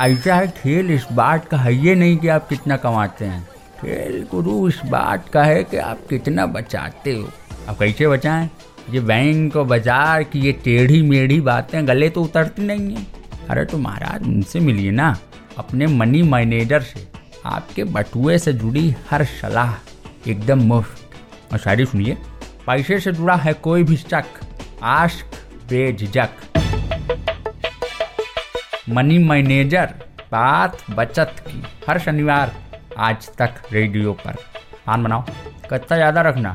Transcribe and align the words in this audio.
ऐसा 0.00 0.34
है, 0.34 0.48
खेल 0.48 0.90
इस 0.90 1.06
बात 1.12 1.46
का 1.48 1.56
है 1.56 1.74
ये 1.74 1.94
नहीं 1.94 2.16
कि 2.16 2.28
आप 2.28 2.48
कितना 2.48 2.76
कमाते 2.76 3.24
हैं। 3.24 3.42
खेल 3.80 4.26
गुरु 4.30 4.68
इस 4.68 4.80
बात 4.86 5.28
का 5.28 5.42
है 5.44 5.62
कि 5.64 5.76
आप 5.76 6.00
कितना 6.10 6.46
बचाते 6.46 7.12
हो। 7.12 7.28
आप 7.68 7.78
कैसे 7.78 8.08
बचाएँ? 8.08 8.48
ये 8.90 9.00
बैंक 9.00 9.56
और 9.56 9.64
बाज़ार 9.64 10.22
की 10.22 10.40
ये 10.40 10.52
टेढ़ी 10.64 11.00
मेढ़ी 11.02 11.40
बातें 11.40 11.86
गले 11.88 12.08
तो 12.10 12.22
उतरती 12.22 12.62
नहीं 12.62 12.94
है। 12.96 13.06
अरे 13.50 13.64
तो 13.64 13.78
महाराज, 13.78 14.22
उनसे 14.22 14.60
मिलिए 14.60 14.90
ना, 14.90 15.16
अपने 15.58 15.86
मनी 15.86 16.22
मैनेजर 16.22 16.80
से। 16.82 17.06
आपके 17.46 17.84
बटुए 17.84 18.38
से 18.38 18.52
जुड़ी 18.52 18.94
हर 19.10 19.24
सलाह 19.24 19.74
एकदम 20.30 20.62
मुफ़्त। 20.64 21.52
और 21.52 21.58
शायरी 21.58 21.86
सुनिए, 21.86 22.16
पैसे 22.66 23.00
से 23.00 23.12
जुड़ा 23.12 23.36
है 23.36 23.52
कोई 23.52 23.82
भी 23.82 23.96
शक 23.96 24.40
आश्क 24.82 25.36
बेझक 25.70 26.55
मनी 28.88 29.16
मैनेजर 29.18 29.92
बात 30.32 30.76
बचत 30.90 31.36
की 31.46 31.62
हर 31.86 31.98
शनिवार 31.98 32.52
आज 32.98 33.28
तक 33.38 33.54
रेडियो 33.72 34.12
पर। 34.14 34.36
आन 34.88 35.02
बनाओ 35.04 35.24
कत्ता 35.70 35.96
ज़्यादा 35.96 36.20
रखना। 36.20 36.54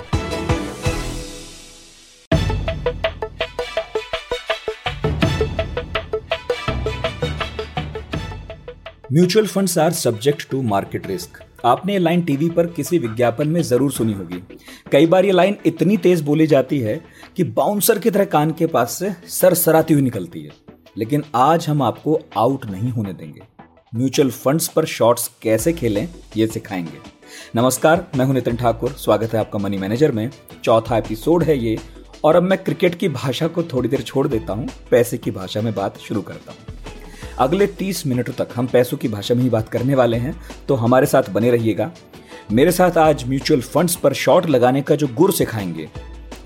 Mutual 9.12 9.48
funds 9.48 9.78
are 9.78 9.92
subject 9.94 10.50
to 10.52 10.62
market 10.64 11.08
risk. 11.08 11.44
आपने 11.66 11.94
ये 11.94 12.00
लाइन 12.00 12.22
टीवी 12.22 12.50
पर 12.50 12.68
किसी 12.68 12.98
विज्ञापन 13.00 13.48
में 13.48 13.62
ज़रूर 13.64 13.92
सुनी 13.92 14.14
होगी। 14.14 14.44
कई 14.92 15.06
बार 15.06 15.26
ये 15.26 15.32
लाइन 15.32 15.58
इतनी 15.66 15.98
तेज 16.00 16.22
बोली 16.22 16.48
जाती 16.48 16.80
है 16.80 17.00
कि 17.38 17.44
बाउंसर 17.54 18.00
की 18.00 18.12
तरह 18.12 18.26
कान 18.28 18.52
के 18.52 18.68
पास 18.68 18.98
से 19.00 19.14
सर 19.32 19.54
सराती 19.56 19.94
हुई 19.94 20.04
निकलती 20.04 20.44
है। 20.44 20.61
लेकिन 20.98 21.24
आज 21.36 21.68
हम 21.68 21.82
आपको 21.82 22.20
आउट 22.38 22.66
नहीं 22.66 22.90
होने 22.90 23.14
देंगे। 23.14 23.42
म्यूचुअल 23.96 24.32
फंड्स 24.32 24.68
पर 24.68 24.86
शॉट्स 24.86 25.32
कैसे 25.42 25.74
खेलें, 25.74 26.10
ये 26.38 26.48
सिखाएँगे। 26.48 26.98
नमस्कार, 27.56 28.08
मैं 28.16 28.26
हूँ 28.26 28.34
नितिन 28.34 28.56
ठाकुर, 28.56 28.92
स्वागत 28.92 29.34
है 29.34 29.40
आपका 29.40 29.60
मनी 29.60 29.78
मैनेजर 29.78 30.12
में। 30.12 30.30
चौथा 30.64 30.98
एपिसोड 30.98 31.44
है 31.44 31.58
ये, 31.58 31.78
और 32.24 32.36
अब 32.36 32.44
मैं 32.44 32.64
क्रिकेट 32.64 32.96
की 32.96 33.10
भाषा 33.10 33.48
को 33.48 33.64
थोड़ी 33.64 33.90
देर 33.90 34.02
छोड़ 34.02 34.28
देता 34.28 34.54
हूँ, 34.54 34.68
पैसे 34.92 35.18
की 35.18 35.32
भाषा 35.32 35.62
में 35.62 35.74
बात 35.76 35.98
शुरू 35.98 36.22
करता 36.22 36.52
हूँ। 36.52 36.60
अगले 37.40 37.68
30 37.68 38.06
मिनटों 38.08 38.34
तक 38.34 38.50
हम 38.56 38.68
पैसों 38.68 38.98
की 38.98 39.08
भाषा 39.08 39.36
में 39.36 39.44
ही 39.44 39.50
बात 39.50 39.70
करने 39.70 39.96
वाले 39.96 40.18
हैं 40.18 40.36
तो 40.68 40.76
हमारे 40.76 41.06
साथ 41.06 41.30
बने 41.30 41.52
रहिएगा। 41.52 41.92
मेरे 42.52 42.72
साथ 42.72 42.98
आज 42.98 43.28
म्यूचुअल 43.28 43.62
फंड्स 43.62 43.96
पर 43.96 44.14
शॉर्ट 44.14 44.46
लगाने 44.46 44.82
का 44.82 44.96
जो 44.96 45.08
गुर 45.08 45.32
सिखाएँगे, 45.32 45.90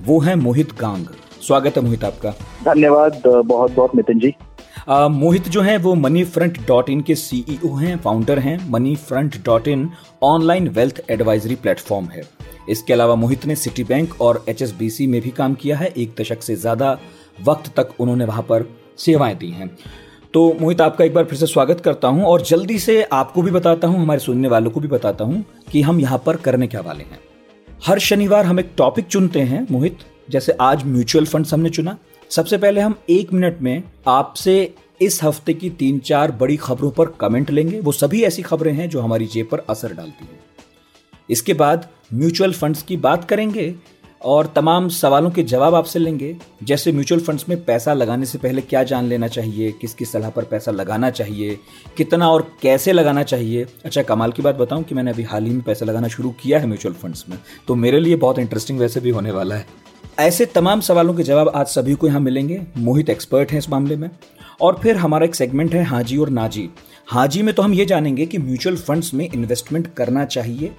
वो 0.01 0.19
है 0.19 0.35
मोहित 0.35 0.73
गांग। 0.73 1.05
स्वागत 1.45 1.75
है 1.77 1.83
मोहित 1.83 2.03
आपका। 2.03 2.29
धन्यवाद 2.65 3.21
बहुत 3.25 3.71
बहुत 3.71 3.95
नितिन 3.95 4.19
जी। 4.19 4.33
आ, 4.89 5.07
मोहित 5.07 5.47
जो 5.47 5.61
है 5.61 5.77
वो 5.77 5.93
मनी 5.95 6.23
फ्रंट 6.25 6.57
डॉट 6.67 6.89
इन 6.89 7.01
के 7.01 7.15
सीईओ 7.15 7.73
हैं 7.75 7.97
फाउंडर 7.97 8.39
हैं। 8.39 8.57
Money 8.71 8.95
front 9.01 9.35
dot 9.45 9.67
in 9.67 9.89
online 10.23 10.67
wealth 10.69 11.01
advisory 11.09 11.55
platform 11.55 12.05
है। 12.05 12.23
इसके 12.69 12.93
अलावा 12.93 13.15
मोहित 13.15 13.45
ने 13.45 13.55
सिटी 13.55 13.83
बैंक 13.83 14.21
और 14.21 14.43
एचएसबीसी 14.49 15.07
में 15.07 15.19
भी 15.21 15.29
काम 15.31 15.53
किया 15.53 15.77
है। 15.77 15.87
एक 15.87 16.15
दशक 16.19 16.41
से 16.43 16.55
ज़्यादा 16.55 16.97
वक्त 17.41 17.71
तक 17.77 17.93
उन्होंने 17.99 18.25
वहाँ 18.25 18.43
पर 18.43 18.65
सेवाएँ 18.99 19.35
दी 19.35 19.49
हैं। 19.51 19.69
तो 20.33 20.41
मोहित 20.61 20.81
आपका 20.81 21.05
एक 21.05 21.13
बार 21.13 21.25
फिर 21.25 21.39
से 21.39 21.47
स्वागत 21.47 21.81
करता 21.81 22.07
हूँ 22.07 22.23
और 22.23 22.41
जल्दी 22.43 22.79
से 22.79 23.01
आपको 23.13 23.41
भी 23.41 23.51
बताता 23.51 23.87
हूँ 23.87 24.01
हमारे 24.01 24.19
सुनने 24.19 24.47
वालों 24.47 24.71
को 24.71 24.79
भी 24.79 24.87
बताता 24.87 25.23
हूँ 25.23 25.43
कि 25.71 25.81
हम 25.81 25.99
यहाँ 25.99 26.21
पर 26.25 26.37
करने 26.39 26.67
क्या 26.67 26.81
वाले 26.81 27.03
हैं। 27.03 27.19
हर 27.85 27.99
शनिवार 27.99 28.45
हम 28.45 28.59
एक 28.59 28.73
टॉपिक 28.77 29.07
चुनते 29.07 29.41
हैं 29.43 29.65
मोहित। 29.71 29.97
जैसे 30.27 30.51
आज 30.61 30.83
म्यूचुअल 30.83 31.25
फंड 31.25 31.45
हमने 31.45 31.69
चुना। 31.69 31.97
सबसे 32.31 32.57
पहले 32.57 32.81
हम 32.81 32.95
एक 33.09 33.33
मिनट 33.33 33.61
में 33.61 33.83
आपसे 34.07 34.73
इस 35.01 35.23
हफ़्ते 35.23 35.53
की 35.53 35.69
तीन 35.69 35.99
चार 35.99 36.31
बड़ी 36.31 36.55
खबरों 36.57 36.91
पर 36.91 37.05
कमेंट 37.19 37.51
लेंगे। 37.51 37.79
वो 37.79 37.91
सभी 37.91 38.23
ऐसी 38.23 38.41
खबरें 38.41 38.73
हैं 38.73 38.89
जो 38.89 39.01
हमारी 39.01 39.25
जेब 39.25 39.47
पर 39.51 39.65
असर 39.69 39.93
डालती 39.93 40.25
हैं। 40.25 40.39
इसके 41.29 41.53
बाद 41.53 41.87
म्यूचुअल 42.13 42.53
फंड्स 42.53 42.81
की 42.83 42.97
बात 42.97 43.23
करेंगे 43.25 43.73
और 44.21 44.51
तमाम 44.55 44.87
सवालों 44.89 45.29
के 45.31 45.43
जवाब 45.43 45.75
आपसे 45.75 45.99
लेंगे। 45.99 46.35
जैसे 46.63 46.91
म्यूचुअल 46.91 47.21
फंड्स 47.21 47.47
में 47.49 47.63
पैसा 47.65 47.93
लगाने 47.93 48.25
से 48.25 48.37
पहले 48.37 48.61
क्या 48.61 48.83
जान 48.83 49.05
लेना 49.05 49.27
चाहिए, 49.27 49.71
किसकी 49.71 50.05
सलाह 50.05 50.29
पर 50.29 50.43
पैसा 50.43 50.71
लगाना 50.71 51.09
चाहिए, 51.09 51.57
कितना 51.97 52.29
और 52.29 52.51
कैसे 52.61 52.93
लगाना 52.93 53.23
चाहिए। 53.23 53.65
अच्छा 53.85 54.01
कमाल 54.03 54.31
की 54.31 54.41
बात 54.41 54.55
बताऊँ 54.55 54.83
कि 54.83 54.95
मैंने 54.95 55.11
अभी 55.11 55.23
हाल 55.23 55.45
ही 55.45 55.51
में 55.51 55.61
पैसा 55.61 55.85
लगाना 55.85 56.07
शुरू 56.07 56.29
किया 56.43 56.59
है 56.59 56.67
म्यूचुअल 56.67 56.95
फंड्स 56.95 57.25
में। 57.29 57.37
तो 57.67 57.75
मेरे 57.75 57.99
लिए 57.99 58.15
बहुत 58.15 58.39
इंटरेस्टिंग 58.39 58.79
वैसे 58.79 58.99
भी 58.99 59.09
होने 59.09 59.31
वाला 59.31 59.55
है। 59.55 59.65
ऐसे 60.19 60.45
तमाम 60.45 60.79
सवालों 60.79 61.13
के 61.13 61.23
जवाब 61.23 61.49
आज 61.49 61.67
सभी 61.67 61.93
को 61.93 62.07
यहाँ 62.07 62.19
मिलेंगे। 62.19 62.61
मोहित 62.77 63.09
एक्सपर्ट 63.09 63.51
हैं 63.51 63.59
इस 63.59 63.69
मामले 63.69 63.95
में। 63.95 64.09
और 64.61 64.79
फिर 64.83 64.95
हमारा 64.95 65.25
एक 65.25 65.35
सेगमेंट 65.35 65.73
है 65.73 65.83
हाजी 65.83 66.17
और 66.17 66.29
नाजी। 66.29 66.69
हाजी 67.07 67.41
में 67.41 67.55
तो 67.55 67.61
हम 67.61 67.73
ये 67.73 67.85
जानेंगे 67.85 68.25
कि 68.25 68.37
म्यूचुअल 68.37 68.75
फंड्स 68.75 69.13
में 69.13 69.29
इन्वेस्टमेंट 69.33 69.93
करना 69.93 70.25
चाहिए 70.25 70.71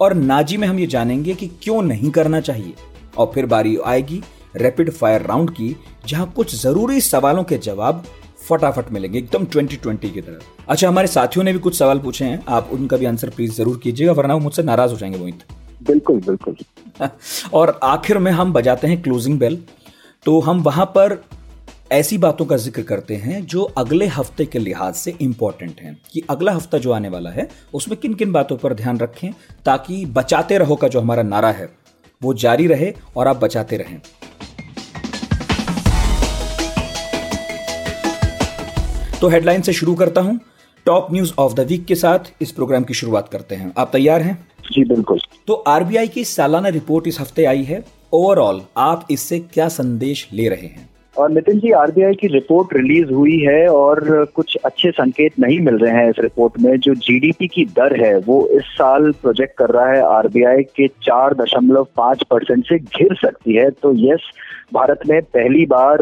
और 0.00 0.14
नाजी 0.14 0.56
में 0.56 0.68
हम 0.68 0.78
ये 0.78 0.86
जानेंगे 0.86 1.34
कि 1.34 1.46
क्यों 1.46 1.82
नहीं 1.82 2.10
करना 2.10 2.40
चाहिए। 2.40 2.74
और 3.18 3.30
फिर 3.34 3.46
बारी 3.46 3.76
आएगी 3.76 4.22
रैपिड 4.56 4.90
फायर 4.90 5.22
राउंड 5.22 5.50
की, 5.50 5.76
जहाँ 6.06 6.32
कुछ 6.36 6.54
ज़रूरी 6.54 7.00
सवालों 7.00 7.44
के 7.44 7.58
जवाब 7.58 8.04
फटाफट 8.48 8.92
मिलेंगे, 8.92 9.18
एकदम 9.18 9.46
2020 9.46 10.10
की 10.10 10.20
तरह। 10.20 10.64
अच्छा 10.68 10.88
हमारे 10.88 11.06
साथियों 11.06 11.44
ने 11.44 11.52
भी 11.52 11.58
कुछ 11.58 11.78
सवाल 11.78 11.98
पूछे 11.98 12.24
हैं। 12.24 12.44
आप 12.48 12.70
उनका 12.72 12.96
भी 12.96 13.06
आंसर 13.06 13.28
प्लीज़ 13.28 13.52
ज़रूर 13.52 13.80
कीजिएगा, 13.82 14.12
वरना 14.12 14.34
वो 14.34 14.40
मुझसे 14.40 14.62
नाराज़ 14.62 14.90
हो 14.90 14.96
जाएँगे, 14.96 15.18
मोहित। 15.18 15.42
बिल्कुल 15.82 16.20
बिल्कुल। 16.20 16.56
और 17.54 17.78
आखिर 17.82 18.18
में 18.18 18.30
हम 18.32 18.52
बजाते 18.52 18.86
हैं 18.86 19.02
क्लोजिंग 19.02 19.38
बेल 19.38 19.62
तो 20.26 20.38
हम 20.40 20.62
वहाँ 20.62 20.86
पर 20.86 21.22
ऐसी 21.92 22.18
बातों 22.18 22.44
का 22.46 22.56
ज़िक्र 22.56 22.82
करते 22.82 23.16
हैं 23.16 23.44
जो 23.46 23.62
अगले 23.78 24.06
हफ़्ते 24.06 24.44
के 24.46 24.58
लिहाज 24.58 24.94
से 24.94 25.14
इंपॉर्टेंट 25.20 25.80
हैं। 25.80 25.96
कि 26.12 26.22
अगला 26.30 26.52
हफ़्ता 26.52 26.78
जो 26.78 26.92
आने 26.92 27.08
वाला 27.08 27.30
है, 27.30 27.48
उसमें 27.74 27.98
किन 28.00 28.14
किन 28.14 28.32
बातों 28.32 28.56
पर 28.56 28.74
ध्यान 28.74 28.98
रखें 28.98 29.30
ताकि 29.64 30.04
बचाते 30.06 30.58
रहो 30.58 30.76
का 30.76 30.88
जो 30.88 31.00
हमारा 31.00 31.22
नारा 31.22 31.50
है, 31.50 31.68
वो 32.22 32.34
जारी 32.34 32.66
रहे 32.66 32.92
और 33.16 33.28
आप 33.28 33.36
बचाते 33.36 33.76
रहें। 33.76 34.00
तो 39.20 39.28
हेडलाइन 39.28 39.62
से 39.62 39.72
शुरू 39.72 39.94
करता 39.94 40.20
हूँ। 40.20 40.38
Top 40.86 41.12
news 41.12 41.32
of 41.38 41.54
the 41.54 41.60
week 41.60 41.84
के 41.84 41.94
साथ 41.94 42.32
इस 42.42 42.52
प्रोग्राम 42.52 42.84
की 42.84 42.94
शुरुआत 42.94 43.28
करते 43.28 43.54
हैं। 43.54 43.72
आप 43.78 43.90
तैयार 43.92 44.22
हैं? 44.22 44.48
जी 44.72 44.84
बिल्कुल। 44.84 45.20
तो 45.46 45.54
आरबीआई 45.68 46.08
की 46.08 46.24
सालाना 46.24 46.68
रिपोर्ट 46.70 47.06
इस 47.06 47.20
हफ़्ते 47.20 47.44
आई 47.44 47.62
है। 47.62 47.82
ओवरऑल 48.12 48.60
आप 48.76 49.06
इससे 49.10 49.38
क्या 49.54 49.68
संदेश 49.68 50.28
ले 50.32 50.48
रहे 50.48 50.66
हैं? 50.66 50.88
और 51.16 51.30
नितिन 51.30 51.58
जी 51.58 51.70
आरबीआई 51.72 52.14
की 52.14 52.26
रिपोर्ट 52.26 52.74
रिलीज़ 52.74 53.12
हुई 53.12 53.38
है 53.38 53.66
और 53.68 54.24
कुछ 54.34 54.56
अच्छे 54.64 54.90
संकेत 54.90 55.38
नहीं 55.40 55.58
मिल 55.60 55.78
रहे 55.78 55.92
हैं 55.92 56.10
इस 56.10 56.16
रिपोर्ट 56.18 56.60
में। 56.60 56.78
जो 56.78 56.94
जीडीपी 56.96 57.46
की 57.46 57.64
दर 57.76 57.96
है 58.04 58.16
वो 58.18 58.36
इस 58.48 58.64
साल 58.74 59.10
प्रोजेक्ट 59.22 59.56
कर 59.58 59.70
रहा 59.70 59.88
है 59.92 60.02
आरबीआई 60.08 60.62
के 60.76 60.88
चार 61.02 61.34
दशमलव 61.34 61.86
पाँच 61.96 62.22
परसेंट 62.22 62.64
से 62.64 62.78
घिर 62.78 63.14
सकती 63.14 63.54
है। 63.54 63.70
तो 63.72 63.92
यस 63.96 64.30
भारत 64.72 65.00
में 65.08 65.20
पहली 65.22 65.64
बार 65.66 66.00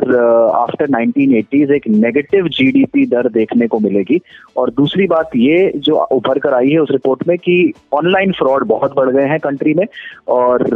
आफ्टर 0.54 0.88
नाइनटीन 0.88 1.34
एटीज 1.36 1.70
एक 1.70 1.86
नेगेटिव 1.88 2.48
जीडीपी 2.48 3.04
दर 3.06 3.28
देखने 3.28 3.66
को 3.66 3.78
मिलेगी। 3.78 4.20
और 4.56 4.70
दूसरी 4.70 5.06
बात 5.06 5.30
ये 5.36 5.72
जो 5.76 5.96
उभर 6.12 6.38
कर 6.38 6.54
आई 6.54 6.70
है 6.70 6.78
उस 6.78 6.88
रिपोर्ट 6.90 7.26
में 7.28 7.36
कि 7.38 7.72
ऑनलाइन 7.92 8.32
फ्रॉड 8.32 8.64
बहुत 8.66 8.94
बढ़ 8.96 9.10
गए 9.10 9.26
हैं 9.28 9.38
कंट्री 9.40 9.74
में 9.74 9.86
और 10.28 10.66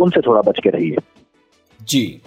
उनसे 0.00 0.20
थोड़ा 0.20 0.40
बच 0.40 0.60
के 0.62 0.70
रहिए। 0.70 0.96
जी। 1.80 2.20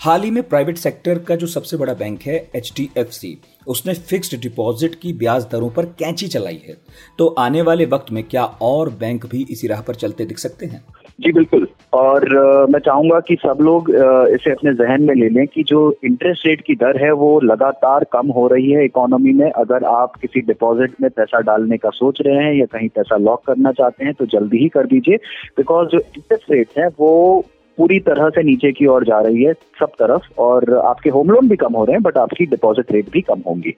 हाल 0.00 0.22
ही 0.22 0.30
में 0.30 0.42
प्राइवेट 0.42 0.76
सेक्टर 0.76 1.18
का 1.18 1.36
जो 1.36 1.46
सबसे 1.46 1.76
बड़ा 1.76 1.92
बैंक 1.94 2.22
है 2.22 2.36
एचडीएफसी 2.56 3.36
उसने 3.66 3.94
फिक्स्ड 3.94 4.40
डिपॉजिट 4.40 4.94
की 4.94 5.12
ब्याज 5.12 5.44
दरों 5.52 5.68
पर 5.70 5.84
कैंची 5.98 6.28
चलाई 6.28 6.60
है। 6.68 6.76
तो 7.18 7.26
आने 7.38 7.62
वाले 7.62 7.84
वक्त 7.86 8.12
में 8.12 8.22
क्या 8.24 8.44
और 8.62 8.90
बैंक 9.00 9.26
भी 9.26 9.46
इसी 9.50 9.66
राह 9.66 9.80
पर 9.80 9.94
चलते 9.94 10.24
दिख 10.24 10.38
सकते 10.38 10.66
हैं? 10.66 10.84
जी, 11.22 11.32
बिल्कुल। 11.32 11.66
और 11.92 12.24
मैं 12.70 12.78
चाहूँगा 12.78 13.18
कि 13.20 13.34
सब 13.36 13.58
लोग 13.60 13.90
इसे 14.30 14.50
अपने 14.50 14.72
जहन 14.74 15.02
में 15.02 15.14
ले 15.14 15.28
लें 15.28 15.46
कि 15.46 15.62
जो 15.62 15.80
इंटरेस्ट 16.04 16.46
रेट 16.46 16.60
की 16.60 16.74
दर 16.74 17.02
है, 17.04 17.10
वो 17.12 17.40
लगातार 17.42 18.04
कम 18.12 18.28
हो 18.28 18.46
रही 18.48 18.70
है 18.70 18.84
इकोनॉमी 18.84 19.32
में। 19.32 19.50
अगर 19.50 19.84
आप 19.86 20.16
किसी 20.16 20.40
डिपॉजिट 20.42 20.94
में 21.02 21.10
पैसा 21.10 21.40
डालने 21.42 21.76
का 21.76 21.90
सोच 21.90 22.18
रहे 22.22 22.44
हैं 22.44 22.54
या 22.54 22.66
कहीं 22.72 22.88
पैसा 22.88 23.16
लॉक 23.18 23.44
करना 23.46 23.72
चाहते 23.72 24.04
हैं 24.04 24.14
तो 24.14 24.26
जल्दी 24.28 24.58
ही 24.58 24.68
कर 24.68 24.86
दीजिए। 24.86 25.16
बिकॉज़ 25.56 25.88
जो 25.88 25.98
इंटरेस्ट 25.98 26.50
रेट 26.52 26.78
है, 26.78 26.88
वो 26.88 27.44
पूरी 27.78 27.98
तरह 28.00 28.28
से 28.28 28.42
नीचे 28.42 28.72
की 28.72 28.86
ओर 28.86 29.04
जा 29.04 29.20
रही 29.20 29.44
है 29.44 29.52
सब 29.80 29.92
तरफ़। 29.98 30.40
और 30.40 30.76
आपके 30.78 31.10
होम 31.10 31.30
लोन 31.30 31.48
भी 31.48 31.56
कम 31.56 31.72
हो 31.72 31.84
रहे 31.84 31.94
हैं 31.94 32.02
बट 32.02 32.16
आपकी 32.18 32.46
डिपॉजिट 32.46 32.92
रेट 32.92 33.10
भी 33.10 33.20
कम 33.20 33.42
होंगी। 33.46 33.74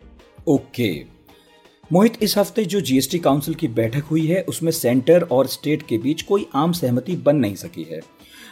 ओके 0.48 0.92
मोहित, 1.92 2.22
इस 2.22 2.36
हफ़्ते 2.38 2.64
जो 2.64 2.80
जीएसटी 2.80 3.18
काउंसिल 3.18 3.54
की 3.54 3.68
बैठक 3.68 4.04
हुई 4.04 4.26
है, 4.26 4.42
उसमें 4.42 4.70
सेंटर 4.72 5.22
और 5.22 5.46
स्टेट 5.46 5.82
के 5.82 5.98
बीच 5.98 6.22
कोई 6.22 6.46
आम 6.54 6.72
सहमति 6.72 7.16
बन 7.16 7.36
नहीं 7.36 7.54
सकी 7.54 7.82
है। 7.82 8.00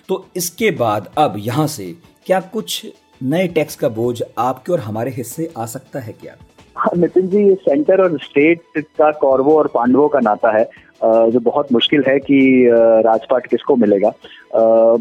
तो 0.09 0.27
इसके 0.37 0.71
बाद 0.71 1.09
अब 1.19 1.35
यहाँ 1.39 1.67
से 1.67 1.95
क्या 2.27 2.41
कुछ 2.53 2.87
नए 3.23 3.49
टैक्स 3.49 3.77
का 3.77 3.89
बोझ 3.89 4.23
आपके 4.39 4.73
और 4.73 4.81
हमारे 4.81 5.11
हिस्से 5.11 5.51
आ 5.59 5.67
सकता 5.67 6.01
है 6.01 6.13
क्या? 6.13 6.37
हाँ 6.77 6.91
नितिन 6.97 7.29
जी, 7.29 7.39
ये 7.39 7.55
सेंटर 7.55 8.03
और 8.03 8.19
स्टेट 8.19 8.63
का 8.79 9.11
कौरवों 9.13 9.57
और 9.57 9.67
पांडवों 9.67 10.09
का 10.09 10.21
नाता 10.21 10.57
है। 10.59 10.65
जो 11.05 11.41
बहुत 11.41 11.73
मुश्किल 11.73 12.03
है 12.09 12.19
कि 12.21 12.39
राजपाट 13.05 13.47
किसको 13.47 13.77
मिलेगा। 13.77 14.13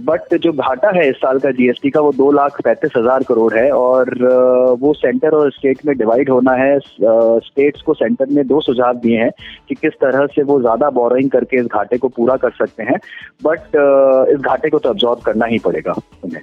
बट 0.01 0.33
जो 0.35 0.51
घाटा 0.53 0.89
है 0.95 1.07
इस 1.09 1.15
साल 1.17 1.39
का 1.39 1.51
जीएसटी 1.51 1.89
का 1.89 2.01
वो 2.01 2.11
दो 2.13 2.31
लाख 2.31 2.61
पैंतीस 2.63 2.91
हज़ार 2.97 3.23
करोड़ 3.23 3.53
है 3.53 3.69
और 3.71 4.13
वो 4.81 4.93
सेंटर 4.93 5.35
और 5.35 5.51
स्टेट 5.51 5.85
में 5.85 5.95
डिवाइड 5.97 6.29
होना 6.29 6.51
है। 6.53 6.79
स्टेट्स 6.79 7.81
को 7.81 7.93
सेंटर 7.93 8.29
ने 8.29 8.43
दो 8.43 8.61
सुझाव 8.61 8.97
दिए 8.97 9.17
हैं 9.19 9.31
कि 9.69 9.75
किस 9.75 9.93
तरह 10.01 10.25
से 10.25 10.43
वो 10.43 10.59
ज़्यादा 10.61 10.89
बोरिंग 10.91 11.29
करके 11.31 11.59
इस 11.59 11.65
घाटे 11.67 11.97
को 11.97 12.07
पूरा 12.09 12.35
कर 12.37 12.51
सकते 12.57 12.83
हैं। 12.83 12.97
बट 13.43 13.75
इस 14.33 14.39
घाटे 14.39 14.69
को 14.69 14.79
तो 14.79 14.89
ऑब्जॉर्व 14.89 15.21
करना 15.25 15.45
ही 15.45 15.59
पड़ेगा 15.59 15.95
उन्हें। 16.23 16.41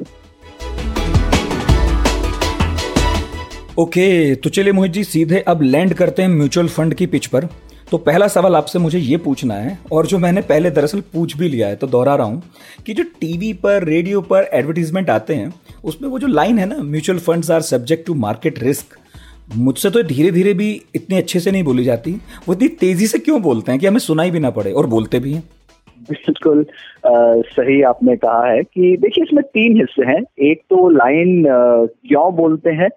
ओके 3.78 4.00
okay, 4.00 4.43
तो 4.43 4.50
चलिए 4.50 4.72
मोहित 4.72 4.93
जी 4.93 5.02
सीधे 5.05 5.40
अब 5.49 5.62
लैंड 5.62 5.94
करते 5.94 6.22
हैं 6.22 6.28
म्यूचुअल 6.28 6.69
फंड 6.69 6.94
की 6.94 7.06
पिच 7.06 7.26
पर। 7.26 7.44
तो 7.90 7.99
पहला 7.99 8.26
सवाल 8.29 8.56
आपसे 8.56 8.79
मुझे 8.79 8.99
ये 8.99 9.17
पूछना 9.17 9.55
है, 9.55 9.79
और 9.93 10.06
जो 10.06 10.19
मैंने 10.19 10.40
पहले 10.43 10.70
दरअसल 10.70 11.00
पूछ 11.12 11.37
भी 11.37 11.49
लिया 11.49 11.69
है 11.69 11.76
तो 11.76 11.87
दोहरा 11.87 12.14
रहा 12.14 12.26
हूँ 12.26 12.43
कि 12.87 12.94
जो 12.94 13.02
टीवी 13.20 13.52
पर 13.55 13.85
रेडियो 13.85 14.20
पर 14.23 14.49
एडवर्टीजमेंट 14.55 15.11
आते 15.11 15.35
हैं, 15.35 15.52
उसमें 15.85 16.08
वो 16.08 16.19
जो 16.19 16.26
लाइन 16.26 16.58
है 16.58 16.67
ना 16.67 16.76
mutual 16.82 17.19
funds 17.20 17.50
are 17.50 17.61
subject 17.62 18.06
to 18.06 18.14
market 18.17 18.62
risk 18.62 18.99
मुझसे 19.56 19.90
तो 19.90 20.02
धीरे 20.05 20.31
धीरे 20.31 20.52
भी 20.55 20.70
इतने 20.94 21.19
अच्छे 21.19 21.40
से 21.40 21.50
नहीं 21.50 21.62
बोली 21.64 21.85
जाती। 21.85 22.12
वो 22.49 22.55
इतनी 22.55 22.69
तेज़ी 22.81 23.06
से 23.06 23.19
क्यों 23.19 23.40
बोलते 23.43 23.73
हैं 23.73 23.81
कि 23.81 23.87
हमें 23.87 23.99
सुनाई 24.00 24.31
भी 24.31 24.41
ना 24.41 24.50
पड़े, 24.50 24.73
और 24.73 24.87
बोलते 24.87 25.19
भी 25.19 25.32
हैं? 25.32 25.43
बिल्कुल 26.00 26.64
सही 27.06 27.81
आपने 27.82 28.17
कहा 28.17 28.46
है 28.46 28.62
कि 28.64 28.96
देखिए 29.00 29.25
इसमें 29.25 29.43
तीन 29.44 29.76
हिस्से 29.76 30.06
हैं। 30.06 30.23
एक 30.50 30.61
तो 30.70 30.88
लाइन 30.88 31.43
क्यों 31.46 32.34
बोलते 32.37 32.70
हैं 32.73 32.88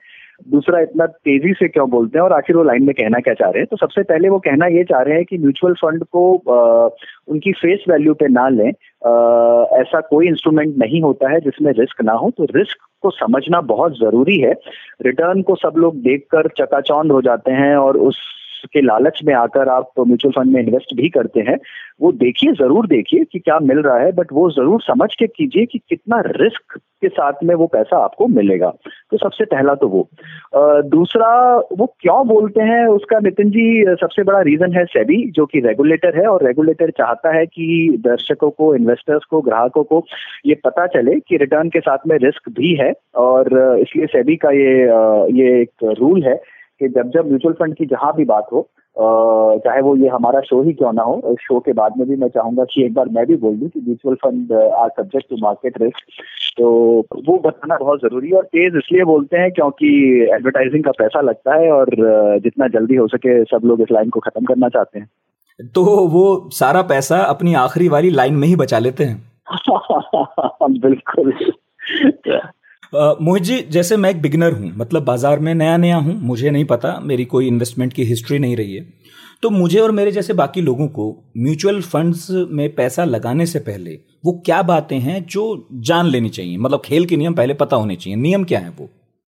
दूसरा 0.50 0.80
इतना 0.80 1.06
तेज़ी 1.06 1.54
से 1.54 1.68
क्यों 1.68 1.90
बोलते 1.90 2.18
हैं 2.18 2.24
और 2.24 2.34
आखिर 2.34 2.56
वो 2.56 2.64
लाइन 2.64 2.84
में 2.84 2.94
कहना 2.96 3.20
क्या 3.20 3.34
चाह 3.34 3.50
रहे 3.50 3.60
हैं? 3.60 3.68
तो 3.72 3.78
सबसे 3.78 4.04
पहले 4.04 4.30
वो 4.30 4.40
कहना 4.40 4.66
ये 4.66 4.84
चाह 4.84 5.02
रहे 5.02 5.16
हैं 5.16 5.26
कि 5.26 5.38
म्यूचुअल 5.38 5.74
फंड 5.74 6.04
को 6.04 6.36
आ, 6.50 6.90
उनकी 7.28 7.52
फेस 7.52 7.84
वैल्यू 7.90 8.14
पे 8.14 8.28
ना 8.28 8.50
लें। 8.50 8.70
ऐसा 9.82 10.00
कोई 10.00 10.28
इंस्ट्रूमेंट 10.28 10.76
नहीं 10.78 11.02
होता 11.02 11.32
है 11.32 11.40
जिसमें 11.40 11.72
रिस्क 11.72 12.04
ना 12.04 12.14
हो। 12.14 12.32
तो 12.38 12.44
रिस्क 12.56 12.78
को 13.02 13.10
समझना 13.10 13.62
बहुत 13.62 14.00
ज़रूरी 14.00 14.40
है। 14.40 14.54
रिटर्न 15.02 15.42
को 15.42 15.56
सब 15.56 15.74
लोग 15.78 15.96
देखकर 15.96 16.48
चकाचौंध 16.58 17.12
हो 17.12 17.22
जाते 17.22 17.52
हैं 17.52 17.76
और 17.76 17.98
उस 17.98 18.20
के 18.66 18.82
लालच 18.82 19.20
में 19.26 19.34
आकर 19.34 19.70
आप 19.70 19.92
म्यूचुअल 20.00 20.32
फंड 20.34 20.54
में 20.54 20.62
इन्वेस्ट 20.62 20.96
भी 20.96 21.10
करते 21.10 21.40
हैं, 21.40 21.58
वो 22.02 22.12
देखिए, 22.12 22.52
ज़रूर 22.54 22.88
देखिए 22.88 23.24
कि 23.24 23.40
क्या 23.40 23.60
मिल 23.62 23.80
रहा 23.80 23.98
है 23.98 24.12
बट 24.12 24.32
वो 24.34 24.50
ज़रूर 24.52 24.82
समझ 24.82 25.14
के 25.16 25.28
कीजिए 25.28 25.66
कि 25.66 25.80
कितना 25.90 26.22
रिस्क 26.28 26.78
के 27.02 27.10
साथ 27.10 27.44
में 27.44 27.54
वो 27.56 27.66
पैसा 27.68 27.98
आपको 27.98 28.28
मिलेगा। 28.28 28.70
तो 29.12 29.18
सबसे 29.18 29.46
पहला 29.46 29.74
तो 29.76 29.88
वो। 29.88 30.08
दूसरा, 30.90 31.30
वो 31.78 31.86
क्यों 32.02 32.28
बोलते 32.28 32.62
हैं, 32.62 32.86
उसका 32.88 33.20
नितिन 33.20 33.50
जी, 33.50 33.84
सबसे 34.02 34.24
बड़ा 34.24 34.42
रीजन 34.42 34.74
है 34.74 34.86
सेबी 34.86 35.20
जो 35.32 35.46
कि 35.46 35.60
रेगुलेटर 35.60 36.18
है, 36.18 36.26
और 36.28 36.46
रेगुलेटर 36.48 36.90
चाहता 36.90 37.36
है 37.36 37.46
कि 37.46 37.98
दर्शकों 38.00 38.50
को 38.50 38.74
इन्वेस्टर्स 38.76 39.24
को, 39.24 39.42
ग्राहकों 39.42 39.84
को 39.84 40.06
ये 40.46 40.56
पता 40.66 40.88
चले 40.88 41.20
कि 41.20 41.38
रिटर्न 41.38 41.70
के 41.70 41.80
साथ 41.80 42.08
में 42.08 42.18
रिस्क 42.18 42.50
भी 42.50 42.74
है, 42.76 42.94
और 43.16 43.80
इसलिए 43.82 44.06
सेबी 44.06 44.36
का 44.36 44.52
ये 44.52 44.80
ये 45.42 45.62
एक 45.62 45.94
रूल 46.00 46.24
है 46.24 46.40
कि 46.82 46.90
जब 46.90 47.10
जब 47.10 47.28
म्यूचुअल 47.28 47.54
फंड 47.54 47.76
की 47.76 47.86
जहाँ 47.86 48.14
भी 48.16 48.26
बात 48.26 48.48
हो 48.54 48.70
चाहे 49.66 49.82
वो 49.82 49.96
ये 49.96 50.08
हमारा 50.08 50.40
शो 50.40 50.62
ही 50.64 50.74
क्यों 50.74 50.92
ना 50.94 51.04
हो 51.04 51.36
शो 51.42 51.60
के 51.60 51.74
बाद 51.74 51.94
में 51.98 52.08
भी 52.10 52.16
मैं 52.16 52.28
चाहूँगा 52.28 52.64
कि 52.64 52.86
एक 52.86 52.94
बार 52.94 53.10
मैं 53.10 53.26
भी 53.26 53.36
बोल 53.36 53.56
दूँ 53.56 53.70
कि 53.70 53.80
mutual 53.80 54.16
fund 54.16 54.54
are 54.54 54.90
subject 54.90 55.30
to 55.30 55.36
market 55.40 55.82
risk 55.82 56.04
तो 56.58 56.70
वो 57.30 57.38
बताना 57.38 57.78
बहुत 57.78 58.00
ज़रूरी 58.00 58.28
है 58.28 58.34
और 58.34 58.44
तेज 58.44 58.74
इसलिए 58.76 59.04
बोलते 59.04 59.38
हैं 59.38 59.52
क्योंकि 59.52 59.90
एडवर्टाइजिंग 60.34 60.84
का 60.84 60.92
पैसा 60.92 61.22
लगता 61.22 61.56
है 61.56 61.72
और 61.72 61.86
जितना 62.44 62.68
जल्दी 62.68 62.96
हो 62.96 63.08
सके 63.08 63.44
सब 63.44 63.62
लोग 63.66 63.82
इस 63.82 63.88
लाइन 63.92 64.10
को 64.10 64.20
खत्म 64.20 64.46
करना 64.46 64.70
चाहते 64.70 65.00
हैं। 65.00 65.10
तो 65.76 65.84
वो 66.08 66.50
सारा 66.54 66.82
पैसा 66.82 67.18
अपनी 67.18 67.54
आखिरी 67.54 67.90
वाली 67.90 68.10
लाइन 68.10 68.34
में 68.34 68.48
ही 68.48 68.56
बचा 68.56 68.80
लेते 68.80 69.04
हैं। 69.04 69.32
बिल्कुल। 70.82 71.34
मोहित 72.94 73.44
जी, 73.44 73.58
जैसे 73.72 73.98
मैं 73.98 74.10
एक 74.10 74.22
बिगनर 74.22 74.54
हूँ 74.54 74.72
मतलब 74.78 75.04
बाज़ार 75.06 75.40
में 75.40 75.54
नया 75.54 75.76
नया 75.78 75.98
हूँ, 75.98 76.16
मुझे 76.22 76.50
नहीं 76.50 76.66
पता, 76.66 77.00
मेरी 77.02 77.26
कोई 77.26 77.48
इन्वेस्टमेंट 77.48 77.94
की 77.94 78.04
हिस्ट्री 78.04 78.40
नहीं 78.40 78.56
रही 78.56 78.76
है। 78.76 78.86
तो 79.44 79.50
मुझे 79.50 79.80
और 79.80 79.92
मेरे 79.92 80.12
जैसे 80.12 80.34
बाकी 80.34 80.62
लोगों 80.62 80.88
को 80.88 81.06
म्यूचुअल 81.38 81.80
फंड्स 81.84 82.28
में 82.50 82.68
पैसा 82.76 83.04
लगाने 83.06 83.46
से 83.46 83.60
पहले 83.60 83.98
वो 84.26 84.32
क्या 84.46 84.62
बातें 84.64 84.98
हैं 85.00 85.24
जो 85.26 85.68
जान 85.82 86.08
लेनी 86.08 86.30
चाहिए? 86.30 86.58
मतलब 86.58 86.82
खेल 86.86 87.06
के 87.06 87.18
नियम 87.18 87.34
पहले 87.34 87.54
पता 87.54 87.76
होने 87.76 87.96
चाहिए। 87.96 88.20
नियम 88.20 88.44
क्या 88.44 88.60
है 88.60 88.70
वो? 88.70 88.90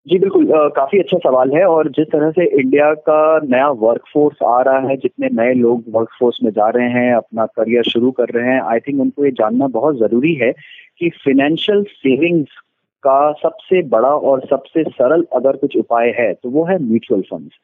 जी, 0.06 0.18
बिल्कुल 0.18 0.46
काफ़ी 0.76 0.98
अच्छा 0.98 1.18
सवाल 1.18 1.52
है 1.52 1.64
और 1.66 1.88
जिस 1.90 2.06
तरह 2.06 2.30
से 2.30 2.44
इंडिया 2.60 2.92
का 3.08 3.38
नया 3.44 3.68
वर्कफोर्स 3.70 4.42
आ 4.46 4.60
रहा 4.62 4.88
है, 4.88 4.96
जितने 4.96 5.28
नए 5.32 5.54
लोग 5.54 5.84
वर्कफोर्स 5.88 6.38
में 6.44 6.50
जा 6.50 6.68
रहे 6.68 6.88
हैं, 6.90 7.14
अपना 7.14 7.46
करियर 7.48 7.82
शुरू 7.84 8.10
कर 8.10 8.34
रहे 8.34 8.52
हैं 8.52 8.60
आई 8.64 8.80
थिंक 8.80 9.00
उनको 9.00 9.24
ये 9.24 9.30
जानना 9.32 9.66
बहुत 9.72 9.98
ज़रूरी 9.98 10.34
है 10.34 10.52
कि 11.00 11.10
फिनेंशियल 11.24 11.82
सेविंग्स 11.96 12.60
का 13.04 13.32
सबसे 13.42 13.82
बड़ा 13.88 14.08
और 14.08 14.46
सबसे 14.50 14.84
सरल 14.90 15.26
अगर 15.34 15.56
कुछ 15.56 15.76
उपाय 15.76 16.14
है 16.18 16.32
तो 16.34 16.50
वो 16.50 16.64
है 16.64 16.78
म्यूचुअल 16.82 17.22
फंड्स 17.30 17.58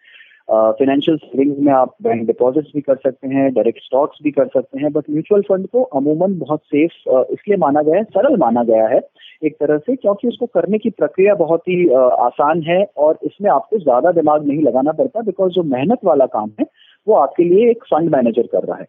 फाइनेंशियल 0.50 1.16
सेविंग्स 1.16 1.58
में 1.60 1.72
आप 1.72 1.94
बैंक 2.02 2.26
डिपॉजिट्स 2.26 2.70
भी 2.74 2.80
कर 2.80 2.96
सकते 2.96 3.28
हैं 3.28 3.52
डायरेक्ट 3.54 3.82
स्टॉक्स 3.82 4.18
भी 4.22 4.30
कर 4.30 4.46
सकते 4.46 4.80
हैं 4.80 4.90
बट 4.92 5.04
म्यूचुअल 5.10 5.42
फंड 5.42 5.66
को 5.66 5.82
अमूमन 5.98 6.38
बहुत 6.38 6.60
सेफ़ 6.64 6.92
इसलिए 7.08 7.56
माना 7.56 7.82
गया 7.82 7.96
है, 7.96 8.02
सरल 8.04 8.36
माना 8.36 8.62
गया 8.64 8.86
है, 8.88 9.00
एक 9.42 9.56
तरह 9.60 9.78
से, 9.78 9.96
क्योंकि 9.96 10.28
उसको 10.28 10.46
करने 10.46 10.78
की 10.78 10.90
प्रक्रिया 10.90 11.34
बहुत 11.34 11.68
ही 11.68 11.88
आसान 11.92 12.62
है 12.62 12.82
और 12.96 13.18
इसमें 13.24 13.50
आपको 13.50 13.78
ज़्यादा 13.78 14.12
दिमाग 14.12 14.46
नहीं 14.48 14.62
लगाना 14.62 14.92
पड़ता 14.92 15.20
बिकॉज़ 15.20 15.52
जो 15.52 15.62
मेहनत 15.66 16.04
वाला 16.04 16.26
काम 16.28 16.50
है, 16.60 16.66
वो 17.06 17.14
आपके 17.16 17.44
लिए 17.44 17.70
एक 17.70 17.84
फंड 17.84 18.10
मैनेजर 18.10 18.46
कर 18.52 18.64
रहा 18.64 18.76
है। 18.78 18.86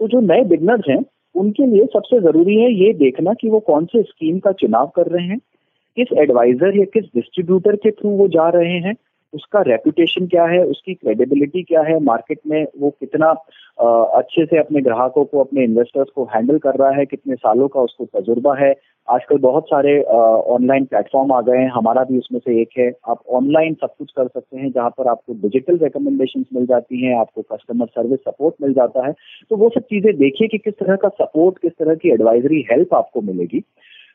तो 0.00 0.08
जो 0.08 0.20
नए 0.22 0.44
बिगनर्स 0.44 0.88
हैं, 0.88 1.04
उनके 1.34 1.66
लिए 1.66 1.86
सबसे 1.86 2.20
ज़रूरी 2.20 2.56
है 2.56 2.72
ये 2.74 2.92
देखना 2.96 3.34
कि 3.34 3.48
वो 3.48 3.60
कौन 3.60 3.84
से 3.86 4.02
स्कीम 4.02 4.38
का 4.38 4.52
चुनाव 4.54 4.90
कर 4.96 5.06
रहे 5.06 5.24
हैं 5.26 5.38
किस 5.98 6.16
एडवाइजर 6.18 6.78
या 6.78 6.84
किस 6.94 7.04
डिस्ट्रीब्यूटर 7.14 7.76
के 7.76 7.90
थ्रू 7.90 8.10
वो 8.16 8.28
जा 8.28 8.48
रहे 8.56 8.78
हैं 8.86 8.94
उसका 9.32 9.60
रेपुटेशन 9.62 10.26
क्या 10.26 10.44
है 10.46 10.62
उसकी 10.64 10.94
क्रेडिबिलिटी 10.94 11.62
क्या 11.62 11.80
है 11.82 11.98
मार्केट 12.02 12.38
में 12.46 12.66
वो 12.80 12.90
कितना 12.90 13.26
आ, 13.26 13.86
अच्छे 14.18 14.44
से 14.44 14.58
अपने 14.58 14.80
ग्राहकों 14.80 15.24
को 15.24 15.40
अपने 15.40 15.64
इन्वेस्टर्स 15.64 16.08
को 16.14 16.24
हैंडल 16.34 16.58
कर 16.58 16.74
रहा 16.74 16.90
है 16.90 17.04
कितने 17.06 17.34
सालों 17.34 17.68
का 17.68 17.80
उसको 17.80 18.04
तजुर्बा 18.16 18.54
है। 18.58 18.70
आजकल 19.08 19.38
बहुत 19.38 19.64
सारे 19.64 20.00
ऑनलाइन 20.54 20.84
प्लेटफॉर्म 20.84 21.32
आ 21.32 21.40
गए 21.40 21.58
हैं 21.58 21.68
हमारा 21.70 22.04
भी 22.04 22.18
उसमें 22.18 22.40
से 22.40 22.60
एक 22.62 22.78
है। 22.78 22.90
आप 23.08 23.22
ऑनलाइन 23.40 23.74
सब 23.74 23.94
कुछ 23.98 24.10
कर 24.16 24.26
सकते 24.26 24.56
हैं 24.56 24.70
जहाँ 24.72 24.90
पर 24.98 25.08
आपको 25.08 25.34
डिजिटल 25.42 25.78
रिकमेंडेशन 25.82 26.44
मिल 26.54 26.66
जाती 26.66 27.04
हैं 27.04 27.14
आपको 27.18 27.42
कस्टमर 27.52 27.86
सर्विस 27.86 28.20
सपोर्ट 28.20 28.54
मिल 28.62 28.72
जाता 28.72 29.06
है। 29.06 29.12
तो 29.50 29.56
वो 29.56 29.70
सब 29.74 29.82
चीज़ें 29.90 30.14
देखिए 30.16 30.48
कि 30.48 30.58
किस 30.58 30.74
तरह 30.74 30.96
का 30.96 31.08
सपोर्ट 31.22 31.58
किस 31.58 31.72
तरह 31.72 31.94
की 31.94 32.10
एडवाइजरी 32.10 32.66
हेल्प 32.70 32.94
आपको 32.94 33.20
मिलेगी। 33.22 33.64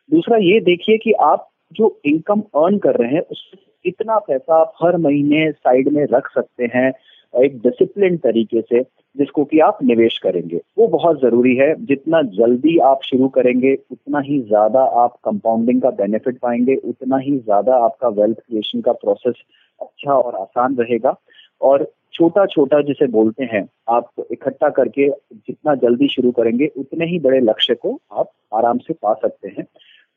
दूसरा 0.09 0.38
ये 0.41 0.59
देखिए 0.62 0.97
कि 0.97 1.12
आप 1.24 1.50
जो 1.75 1.98
इनकम 2.06 2.42
अर्न 2.56 2.78
कर 2.78 2.96
रहे 2.96 3.14
हैं 3.14 3.22
उसमें 3.22 3.64
कितना 3.86 4.18
पैसा 4.20 4.56
आप 4.56 4.74
हर 4.83 4.97
महीने 4.97 5.52
साइड 5.52 5.90
में 5.94 6.06
रख 6.12 6.30
सकते 6.31 6.69
हैं 6.76 6.92
एक 7.33 7.57
डिसिप्लिन 7.62 8.18
तरीके 8.18 8.62
से 8.62 8.81
जिसको 9.16 9.44
कि 9.45 9.59
आप 9.59 9.78
निवेश 9.83 10.18
करेंगे। 10.18 10.59
वो 10.78 10.88
बहुत 10.88 11.19
ज़रूरी 11.21 11.56
है। 11.56 11.74
जितना 11.86 12.21
जल्दी 12.38 12.78
आप 12.80 13.00
शुरू 13.04 13.28
करेंगे, 13.28 13.74
उतना 13.92 14.19
ही 14.19 14.40
ज़्यादा 14.42 14.83
आप 15.02 15.16
कंपाउंडिंग 15.26 15.81
का 15.81 15.90
बेनिफिट 15.90 16.38
पाएँगे, 16.38 16.76
उतना 16.76 17.18
ही 17.18 17.38
ज़्यादा 17.38 17.76
आपका 17.76 18.07
वेल्थ 18.12 18.38
क्रिएशन 18.38 18.81
का 18.81 18.92
प्रोसेस 18.94 19.36
अच्छा 19.81 20.14
और 20.14 20.36
आसान 20.36 20.76
रहेगा। 20.76 21.16
और 21.62 21.92
छोटा 22.14 22.45
छोटा 22.45 22.81
जिसे 22.81 23.07
बोलते 23.07 23.44
हैं, 23.44 23.68
आप 23.90 24.09
इकट्ठा 24.31 24.69
करके 24.69 25.09
जितना 25.09 25.76
जल्दी 25.76 26.07
शुरू 26.07 26.31
करेंगे, 26.31 26.71
उतने 26.78 27.06
ही 27.06 27.19
बड़े 27.19 27.40
लक्ष्य 27.42 27.76
को 27.76 28.00
आप 28.12 28.31
आराम 28.54 28.78
से 28.78 28.94
पा 28.94 29.14
सकते 29.14 29.54
हैं। 29.57 29.66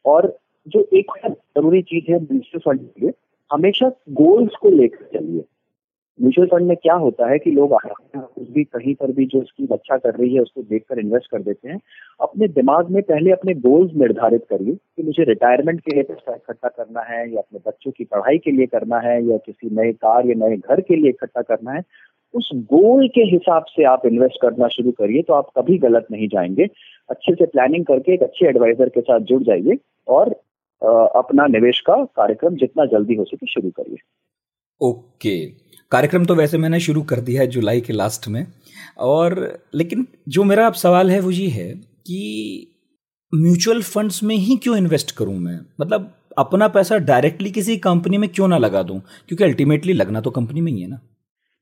और 0.05 0.37
जो 0.67 0.87
एक 0.95 1.13
ज़रूरी 1.27 1.83
चीज़ 1.83 2.13
है 2.13 2.19
म्यूचुअल 2.21 2.61
फंड 2.61 2.81
के 2.81 3.01
लिए, 3.01 3.13
हमेशा 3.51 3.89
गोल्स 4.13 4.55
को 4.61 4.71
लेकर 4.71 5.19
चलिए। 5.19 5.45
म्यूचुअल 6.19 6.47
फंड 6.49 6.67
में 6.67 6.77
क्या 6.77 6.95
होता 6.95 7.29
है 7.31 7.39
कि 7.39 7.51
लोग 7.51 7.75
कुछ 8.17 8.49
भी 8.51 8.63
कहीं 8.65 8.95
पर 8.95 9.11
भी 9.13 9.25
जो 9.27 9.43
स्कीम 9.43 9.67
अच्छा 9.73 9.97
कर 9.97 10.15
रही 10.15 10.35
है, 10.35 10.41
उसको 10.41 10.63
देखकर 10.63 10.99
इन्वेस्ट 10.99 11.31
कर 11.31 11.43
देते 11.43 11.69
हैं। 11.69 11.79
अपने 12.21 12.49
दिमाग 12.49 12.91
में 12.91 13.03
पहले 13.03 13.31
अपने 13.31 13.55
गोल्स 13.57 13.93
निर्धारित 13.97 14.45
करिए 14.51 14.75
कि 14.75 15.03
मुझे 15.03 15.25
रिटायरमेंट 15.25 15.81
के 15.81 15.95
लिए 15.95 16.03
पैसा 16.03 16.35
इकट्ठा 16.35 16.69
करना 16.69 17.01
है, 17.03 17.31
या 17.33 17.39
अपने 17.39 17.61
बच्चों 17.67 17.91
की 17.91 18.05
पढ़ाई 18.05 18.39
के 18.39 18.51
लिए 18.51 18.67
करना 18.67 18.99
है, 18.99 19.23
या 19.27 19.37
किसी 19.37 19.75
नए 19.77 19.93
कार 19.95 20.27
या 20.27 20.35
नए 20.39 20.57
घर 20.57 20.81
के 20.81 20.97
लिए 20.97 21.11
इकट्ठा 21.11 21.43
करना 21.43 21.73
है। 21.73 21.83
उस 22.35 22.51
गोल 22.73 23.07
के 23.09 23.21
हिसाब 23.25 23.65
से 23.67 23.85
आप 23.85 24.07
इन्वेस्ट 24.07 24.41
करना 24.43 24.69
शुरू 24.69 24.91
करिए 24.93 25.23
तो 25.23 25.35
आप 25.35 25.51
कभी 25.59 25.79
गलत 25.79 26.07
नहीं 26.13 26.29
जाएँगे। 26.29 26.67
अच्छे 27.11 27.35
से 27.35 27.47
प्लानिंग 27.47 27.85
करके 27.85 28.15
एक 28.15 28.23
अच्छे 28.23 28.47
एडवाइजर 28.47 28.89
के 28.89 29.01
साथ 29.01 29.21
जुड़ 29.23 29.43
जाइए, 29.43 29.79
और 30.09 30.35
अपना 30.83 31.47
निवेश 31.47 31.81
का 31.81 32.05
कार्यक्रम 32.05 32.57
जितना 32.57 32.85
जल्दी 32.87 33.15
हो 33.15 33.25
सके 33.25 33.47
शुरू 33.47 33.71
करिए। 33.71 33.97
ओके। 34.81 35.47
कार्यक्रम 35.91 36.25
तो 36.25 36.35
वैसे 36.35 36.59
मैंने 36.59 36.81
शुरू 36.81 37.03
कर 37.03 37.21
दिया 37.21 37.43
है 37.43 37.47
जुलाई 37.47 37.81
के 37.81 37.93
लास्ट 37.93 38.29
में। 38.29 38.47
और 38.99 39.59
लेकिन 39.75 40.07
जो 40.29 40.45
मेरा 40.45 40.67
अब 40.67 40.73
सवाल 40.73 41.11
है 41.11 41.21
वो 41.21 41.31
ये 41.31 41.49
है 41.49 41.73
कि 41.75 42.73
म्यूचुअल 43.35 43.83
फंड्स 43.83 44.23
में 44.23 44.37
ही 44.37 44.57
क्यों 44.57 44.77
इन्वेस्ट 44.77 45.11
करूँ 45.11 45.39
मैं? 45.39 45.61
मतलब 45.81 46.13
अपना 46.39 46.69
पैसा 46.69 46.99
डायरेक्टली 46.99 47.51
किसी 47.51 47.77
कंपनी 47.77 48.19
में 48.19 48.29
क्यों 48.29 48.49
ना 48.49 48.59
लगा 48.59 48.83
दूँ? 48.83 49.01
क्योंकि 49.29 49.45
अल्टीमेटली 49.45 49.93
लगना 49.93 50.21
तो 50.21 50.31
कंपनी 50.31 50.61
में 50.61 50.73
ही 50.73 50.81
है 50.81 50.89
ना। 50.89 51.01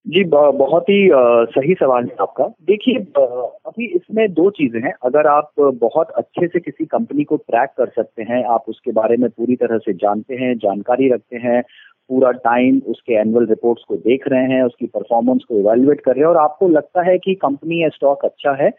जी 0.06 0.23
बहुत 0.25 0.88
ही 0.88 1.08
सही 1.52 1.75
सवाल 1.75 2.04
है 2.04 2.16
आपका। 2.20 2.46
देखिए 2.62 2.99
अभी 3.16 3.87
इसमें 3.87 4.26
दो 4.32 4.50
चीज़ें 4.50 4.80
हैं। 4.80 4.92
अगर 5.02 5.26
आप 5.26 5.50
बहुत 5.61 6.11
अच्छे 6.11 6.46
से 6.46 6.61
किसी 6.61 6.84
कंपनी 6.84 7.25
को 7.25 7.37
ट्रैक 7.37 7.70
कर 7.76 7.87
सकते 7.87 8.23
हैं, 8.23 8.44
आप 8.44 8.64
उसके 8.68 8.92
बारे 8.92 9.16
में 9.16 9.28
पूरी 9.30 9.56
तरह 9.56 9.78
से 9.78 9.92
जानते 9.92 10.34
हैं, 10.34 10.54
जानकारी 10.58 11.08
रखते 11.12 11.37
हैं, 11.37 11.62
पूरा 12.11 12.30
टाइम 12.30 12.80
उसके 12.87 13.14
एनुअल 13.14 13.46
रिपोर्ट्स 13.46 13.84
को 13.88 13.96
देख 13.96 14.28
रहे 14.28 14.44
हैं, 14.44 14.62
उसकी 14.62 14.87
परफॉर्मेंस 14.87 15.44
को 15.49 15.58
इवेल्युएट 15.58 16.00
कर 16.00 16.12
रहे 16.12 16.20
हैं 16.20 16.30
और 16.30 16.37
आपको 16.37 16.68
लगता 16.68 17.02
है 17.02 17.18
कि 17.18 17.34
कंपनी 17.34 17.82
या 17.82 17.88
स्टॉक 17.88 18.25
अच्छा 18.25 18.52
है 18.62 18.70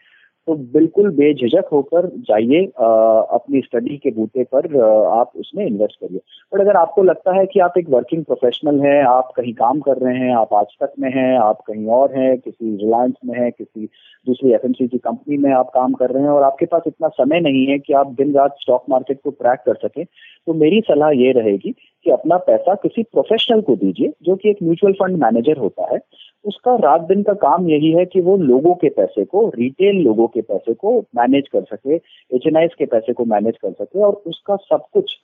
तो 0.48 0.54
बिल्कुल 0.72 1.10
बेझिझक 1.10 1.68
होकर 1.72 2.06
जाइए 2.28 2.64
अपनी 2.66 3.60
स्टडी 3.60 3.96
के 3.96 4.10
बूते 4.10 4.44
पर 4.54 4.76
आप 4.80 5.32
उसमें 5.36 5.64
इन्वेस्ट 5.66 6.00
करिए। 6.00 6.20
बट 6.52 6.60
अगर 6.60 6.76
आपको 6.76 7.02
लगता 7.02 7.32
है 7.36 7.46
कि 7.46 7.60
आप 7.60 7.78
एक 7.78 7.88
वर्किंग 7.90 8.24
प्रोफेशनल 8.24 8.80
हैं, 8.80 9.02
आप 9.04 9.32
कहीं 9.36 9.52
काम 9.54 9.80
कर 9.80 9.96
रहे 9.96 10.18
हैं, 10.18 10.34
आप 10.34 10.54
आज 10.54 10.76
तक 10.80 10.92
में 10.98 11.10
हैं, 11.10 11.38
आप 11.38 11.60
कहीं 11.66 11.86
और 11.86 12.16
हैं, 12.18 12.36
किसी 12.38 12.76
रिलायंस 12.76 13.14
में 13.24 13.38
हैं, 13.40 13.50
किसी 13.52 13.88
दूसरी 14.26 14.52
एफ़ 14.52 14.66
की 14.66 14.98
कंपनी 14.98 15.36
में 15.36 15.52
आप 15.52 15.70
काम 15.74 15.92
कर 15.92 16.10
रहे 16.10 16.22
हैं 16.22 16.30
और 16.30 16.42
आपके 16.42 16.66
पास 16.66 16.82
इतना 16.86 17.08
समय 17.08 17.40
नहीं 17.40 17.66
है 17.66 17.78
कि 17.78 17.92
आप 17.92 18.12
दिन 18.12 18.34
रात 18.34 18.56
स्टॉक 18.60 18.84
मार्केट 18.90 19.20
को 19.24 19.30
ट्रैक 19.30 19.60
कर 19.66 19.74
सकें 19.82 20.04
तो 20.04 20.54
मेरी 20.54 20.80
सलाह 20.80 21.10
ये 21.10 21.32
रहेगी 21.32 21.74
कि 22.06 22.10
अपना 22.10 22.36
पैसा 22.36 22.74
किसी 22.74 23.02
प्रोफेशनल 23.02 23.60
को 23.60 23.76
दीजिए, 23.76 24.12
जो 24.22 24.36
कि 24.36 24.50
एक 24.50 24.56
म्यूचुअल 24.62 24.92
फंड 24.92 25.16
मैनेजर 25.16 25.56
होता 25.56 25.92
है 25.92 25.98
उसका 26.46 26.76
रात 26.76 27.00
दिन 27.00 27.22
का 27.22 27.32
काम 27.32 27.68
यही 27.68 27.92
है 27.92 28.04
कि 28.04 28.20
वो 28.20 28.36
लोगों 28.36 28.74
के 28.74 28.88
पैसे 28.88 29.24
को 29.24 29.48
रिटेल 29.48 29.96
लोगों 29.96 30.26
के 30.26 30.40
पैसे 30.40 30.74
को 30.74 31.00
मैनेज 31.16 31.48
कर 31.52 31.62
सके 31.62 31.94
एचएनआईएस 32.36 32.70
के 32.78 32.86
पैसे 32.86 33.12
को 33.12 33.24
मैनेज 33.24 33.54
कर 33.62 33.72
सके 33.72 34.00
और 34.00 34.22
उसका 34.26 34.56
सब 34.56 34.82
कुछ 34.92 35.16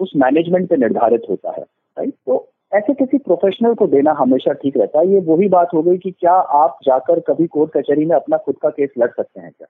उस 0.00 0.12
मैनेजमेंट 0.16 0.68
पे 0.68 0.76
निर्धारित 0.76 1.22
होता 1.30 1.50
है 1.50 1.62
राइट 1.98 2.14
तो 2.26 2.50
ऐसे 2.74 2.94
किसी 2.94 3.18
प्रोफेशनल 3.18 3.74
को 3.74 3.86
देना 3.86 4.12
हमेशा 4.12 4.52
ठीक 4.52 4.76
रहता 4.76 5.00
है। 5.00 5.08
ये 5.08 5.20
वही 5.20 5.48
बात 5.48 5.68
हो 5.74 5.82
गई 5.82 5.98
कि 5.98 6.10
क्या 6.10 6.32
आप 6.32 6.78
जाकर 6.84 7.20
कभी 7.20 7.46
कोर्ट 7.46 7.72
कचहरी 7.76 8.04
में 8.04 8.16
अपना 8.16 8.36
खुद 8.36 8.56
का 8.62 8.68
केस 8.68 8.90
लड़ 8.98 9.10
सकते 9.10 9.40
हैं 9.40 9.50
क्या? 9.50 9.66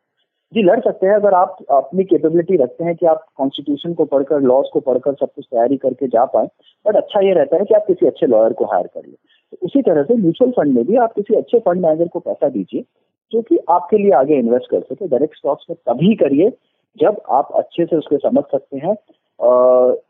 जी, 0.52 0.62
लड़ 0.62 0.78
सकते 0.80 1.06
हैं। 1.06 1.14
अगर 1.14 1.34
आप 1.34 1.56
अपनी 1.72 2.04
कैपेबिलिटी 2.04 2.56
रखते 2.56 2.84
हैं 2.84 2.94
कि 2.96 3.06
आप 3.06 3.24
कॉन्स्टिट्यूशन 3.36 3.94
को 3.94 4.04
पढ़कर 4.06 4.40
लॉज 4.42 4.66
को 4.72 4.80
पढ़कर, 4.80 5.12
सब 5.12 5.28
कुछ 5.28 5.44
तैयारी 5.44 5.76
करके 5.76 6.06
जा 6.08 6.24
पाए 6.26 6.46
बट 6.86 6.96
अच्छा 6.96 7.20
ये 7.20 7.32
रहता 7.34 7.56
है 7.56 7.64
कि 7.64 7.74
आप 7.74 7.84
किसी 7.86 8.06
अच्छे 8.06 8.26
लॉयर 8.26 8.52
को 8.52 8.64
हायर 8.64 8.86
करिए 8.86 9.14
तो 9.52 9.66
उसी 9.66 9.82
तरह 9.82 10.02
से 10.02 10.14
म्यूचुअल 10.16 10.50
फंड 10.50 10.74
में 10.74 10.84
भी 10.86 10.96
आप 10.98 11.12
किसी 11.14 11.34
अच्छे 11.34 11.58
फंड 11.60 11.82
मैनेजर 11.82 12.08
को 12.08 12.20
पैसा 12.20 12.48
दीजिए, 12.48 12.84
जो 13.32 13.42
कि 13.42 13.58
आपके 13.70 13.98
लिए 13.98 14.10
आगे 14.14 14.38
इन्वेस्ट 14.38 14.70
कर 14.70 14.80
सके। 14.82 15.08
डायरेक्ट 15.08 15.36
स्टॉक्स 15.36 15.66
में 15.70 15.76
तभी 15.88 16.14
करिए 16.16 16.50
जब 16.96 17.20
आप 17.32 17.48
अच्छे 17.56 17.84
से 17.84 17.96
उसके 17.96 18.16
समझ 18.18 18.44
सकते 18.44 18.76
हैं। 18.78 18.92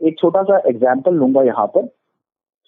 एक 0.08 0.18
छोटा 0.18 0.42
सा 0.42 0.62
एग्ज़ाम्पल 0.68 1.14
लूँगा 1.14 1.42
यहाँ 1.42 1.66
पर। 1.66 1.88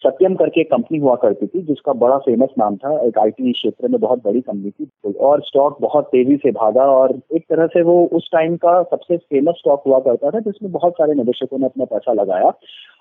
सत्यम 0.06 0.34
करके 0.34 0.60
एक 0.60 0.70
कंपनी 0.70 0.98
हुआ 0.98 1.14
करती 1.14 1.46
थी, 1.46 1.62
जिसका 1.62 1.92
बड़ा 1.92 2.18
फ़ेमस 2.18 2.48
नाम 2.58 2.76
था, 2.76 2.98
एक 3.00 3.18
आईटी 3.18 3.52
क्षेत्र 3.52 3.88
में 3.88 4.00
बहुत 4.00 4.24
बड़ी 4.24 4.40
कंपनी 4.40 4.70
थी, 4.70 5.12
और 5.20 5.42
स्टॉक 5.42 5.78
बहुत 5.80 6.04
तेज़ी 6.04 6.36
से 6.36 6.50
भागा, 6.50 6.84
और 6.84 7.18
एक 7.34 7.42
तरह 7.42 7.66
से 7.66 7.82
वो 7.82 8.04
उस 8.12 8.28
टाइम 8.32 8.56
का 8.56 8.82
सबसे 8.82 9.16
फ़ेमस 9.16 9.54
स्टॉक 9.54 9.82
हुआ 9.86 9.98
करता 9.98 10.30
था, 10.30 10.40
जिसमें 10.40 10.72
बहुत 10.72 10.92
सारे 10.92 11.14
निवेशकों 11.14 11.58
ने 11.58 11.66
अपना 11.66 11.84
पैसा 11.84 12.12
लगाया, 12.12 12.52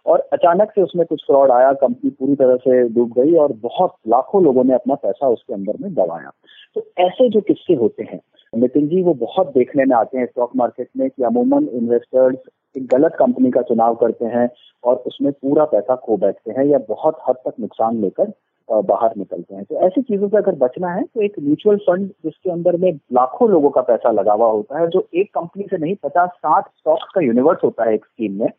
और 0.05 0.27
अचानक 0.33 0.71
से 0.71 0.81
उसमें 0.81 1.05
कुछ 1.05 1.24
फ्रॉड 1.27 1.51
आया 1.51 1.71
कंपनी 1.74 2.09
पूरी 2.09 2.35
तरह 2.35 2.55
से 2.55 2.83
डूब 2.89 3.13
गई, 3.17 3.33
और 3.35 3.53
बहुत 3.62 3.95
लाखों 4.07 4.43
लोगों 4.43 4.63
ने 4.63 4.74
अपना 4.74 4.95
पैसा 4.95 5.27
उसके 5.27 5.53
अंदर 5.53 5.74
में 5.81 5.93
दबाया 5.93 6.31
तो 6.75 6.85
ऐसे 6.97 7.29
जो 7.29 7.41
किस्से 7.41 7.74
होते 7.74 8.03
हैं 8.03 8.19
नितिन 8.55 8.88
जी, 8.88 9.01
वो 9.03 9.13
बहुत 9.15 9.47
देखने 9.53 9.85
में 9.85 9.95
आते 9.95 10.17
हैं 10.17 10.25
स्टॉक 10.25 10.55
मार्केट 10.55 10.88
में 10.97 11.09
कि 11.09 11.24
अमूमन 11.24 11.67
इन्वेस्टर्स 11.74 12.38
एक 12.75 12.85
गलत 12.88 13.15
कंपनी 13.19 13.51
का 13.51 13.62
चुनाव 13.62 13.95
करते 13.95 14.25
हैं 14.27 14.50
और 14.83 14.95
उसमें 15.07 15.31
पूरा 15.33 15.65
पैसा 15.65 15.95
खो 15.95 16.17
बैठते 16.17 16.51
हैं 16.51 16.65
या 16.65 16.77
बहुत 16.89 17.17
हद 17.29 17.35
तक 17.45 17.53
नुकसान 17.59 18.01
लेकर 18.01 18.31
बाहर 18.69 19.12
निकलते 19.17 19.55
हैं। 19.55 19.63
तो 19.63 19.75
ऐसी 19.88 20.01
चीज़ों 20.01 20.27
से 20.29 20.38
अगर 20.38 20.55
बचना 20.57 20.91
है 20.93 21.03
तो 21.03 21.21
एक 21.21 21.33
म्यूचुअल 21.39 21.77
फंड 21.79 22.07
जिसके 22.25 22.51
अंदर 22.51 22.77
में 22.77 22.91
लाखों 23.13 23.50
लोगों 23.50 23.69
का 23.69 23.81
पैसा 23.81 24.12
लगा 24.12 24.33
हुआ 24.33 24.50
होता 24.51 24.79
है, 24.79 24.88
जो 24.88 25.07
एक 25.13 25.29
कंपनी 25.29 25.63
से 25.63 25.77
नहीं 25.77 25.95
पचास 26.03 26.29
साठ 26.29 26.67
स्टॉक्स 26.69 27.12
का 27.15 27.21
यूनिवर्स 27.21 27.63
होता 27.63 27.83
है 27.83 27.93
एक 27.93 28.05
स्कीम 28.05 28.39
में 28.39 28.50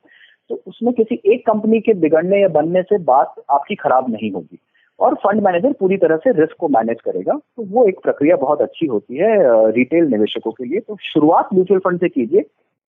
तो 0.50 0.60
उसमें 0.66 0.92
किसी 0.94 1.20
एक 1.26 1.46
कंपनी 1.46 1.80
के 1.80 1.94
बिगड़ने 2.00 2.40
या 2.40 2.48
बनने 2.50 2.82
से 2.82 2.98
बात 3.04 3.34
आपकी 3.50 3.74
खराब 3.74 4.10
नहीं 4.10 4.30
होगी। 4.32 4.58
और 5.00 5.14
फंड 5.14 5.42
मैनेजर 5.42 5.72
पूरी 5.72 5.96
तरह 5.96 6.16
से 6.16 6.32
रिस्क 6.32 6.56
को 6.60 6.68
मैनेज 6.68 6.96
करेगा। 7.04 7.32
तो 7.32 7.64
वो 7.64 7.86
एक 7.88 7.98
प्रक्रिया 8.02 8.36
बहुत 8.36 8.60
अच्छी 8.60 8.86
होती 8.86 9.16
है 9.16 9.36
रिटेल 9.72 10.04
निवेशकों 10.04 10.50
के 10.50 10.64
लिए। 10.64 10.80
तो 10.80 10.96
शुरुआत 11.02 11.48
म्यूचुअल 11.54 11.80
फंड 11.80 12.00
से 12.00 12.08
कीजिए। 12.08 12.40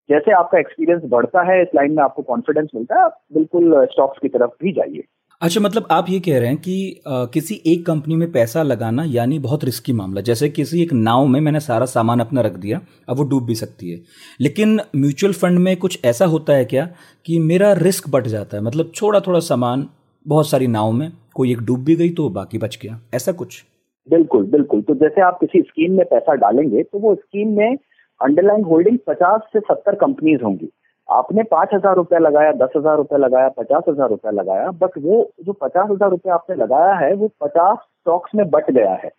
जैसे 0.09 0.31
आपका 0.31 0.59
एक्सपीरियंस 0.59 1.01
बढ़ता 1.05 1.41
है 1.51 1.61
इस 1.61 1.67
लाइन 1.75 1.91
में 1.91 2.03
आपको 2.03 2.21
कॉन्फिडेंस 2.21 2.69
मिलता 2.75 2.95
है 2.95 3.01
आप 3.01 3.19
बिल्कुल 3.33 3.85
स्टॉक्स 3.85 4.19
की 4.21 4.27
तरफ़ 4.27 4.51
भी 4.63 4.71
जाइए। 4.71 5.03
अच्छा 5.41 5.61
मतलब 5.61 5.87
आप 5.91 6.05
ये 6.09 6.19
कह 6.19 6.39
रहे 6.39 6.47
हैं 6.47 6.57
कि 6.57 7.01
आ, 7.07 7.25
किसी 7.25 7.61
एक 7.67 7.85
कंपनी 7.85 8.15
में 8.15 8.31
पैसा 8.31 8.61
लगाना 8.63 9.03
यानी 9.07 9.39
बहुत 9.39 9.63
रिस्की 9.63 9.93
मामला। 9.93 10.21
जैसे 10.21 10.49
किसी 10.49 10.81
एक 10.81 10.93
नाव 10.93 11.25
में 11.25 11.39
मैंने 11.41 11.59
सारा 11.59 11.85
सामान 11.85 12.19
अपना 12.19 12.41
रख 12.41 12.55
दिया 12.57 12.79
अब 13.09 13.17
वो 13.17 13.23
डूब 13.23 13.45
भी 13.45 13.55
सकती 13.55 13.91
है। 13.91 13.99
लेकिन 14.41 14.79
म्यूचुअल 14.95 15.33
फंड 15.33 15.59
में 15.59 15.75
कुछ 15.77 15.99
ऐसा 16.05 16.25
होता 16.25 16.53
है 16.53 16.65
क्या 16.65 16.87
कि 17.25 17.39
मेरा 17.39 17.73
रिस्क 17.73 18.09
बढ़ 18.09 18.25
जाता 18.27 18.57
है? 18.57 18.63
मतलब 18.63 18.91
थोड़ा 19.01 19.19
थोड़ा 19.19 19.39
सामान 19.41 19.87
बहुत 20.27 20.49
सारी 20.49 20.67
नाव 20.67 20.91
में 20.91 21.11
कोई 21.35 21.51
एक 21.51 21.59
डूब 21.65 21.83
भी 21.83 21.95
गई 21.95 22.09
तो 22.09 22.29
बाकी 22.29 22.57
बच 22.57 22.77
गया। 22.83 22.99
ऐसा 23.15 23.31
कुछ? 23.31 23.63
बिल्कुल 24.07 24.45
बिल्कुल। 24.45 24.81
तो 24.81 24.93
जैसे 24.95 25.21
आप 25.21 25.37
किसी 25.41 25.61
स्कीम 25.61 25.97
में 25.97 26.05
पैसा 26.05 26.33
डालेंगे 26.35 26.83
तो 26.83 26.99
वो 26.99 27.13
स्कीम 27.15 27.55
में 27.57 27.77
अंडरलाइन 28.21 28.63
होल्डिंग 28.63 28.97
पचास 29.07 29.41
से 29.53 29.59
सत्तर 29.59 29.95
कंपनीज़ 29.95 30.43
होंगी। 30.43 30.69
आपने 31.09 31.43
पाँच 31.43 31.69
हज़ार 31.73 31.95
रुपया 31.95 32.19
लगाया, 32.19 32.51
दस 32.53 32.69
हज़ार 32.77 32.97
रुपया 32.97 33.17
लगाया, 33.17 33.49
पचास 33.49 33.83
हज़ार 33.89 34.09
रुपया 34.09 34.31
लगाया 34.31 34.71
बट 34.73 34.97
वो 34.97 35.29
जो 35.45 35.53
पचास 35.53 35.87
हज़ार 35.91 36.09
रुपया 36.09 36.33
आपने 36.33 36.55
लगाया 36.55 36.93
है, 36.95 37.13
वो 37.13 37.27
पचास 37.41 37.77
स्टॉक्स 37.77 38.35
में 38.35 38.49
बट 38.49 38.71
गया 38.71 38.93
है। 38.93 39.11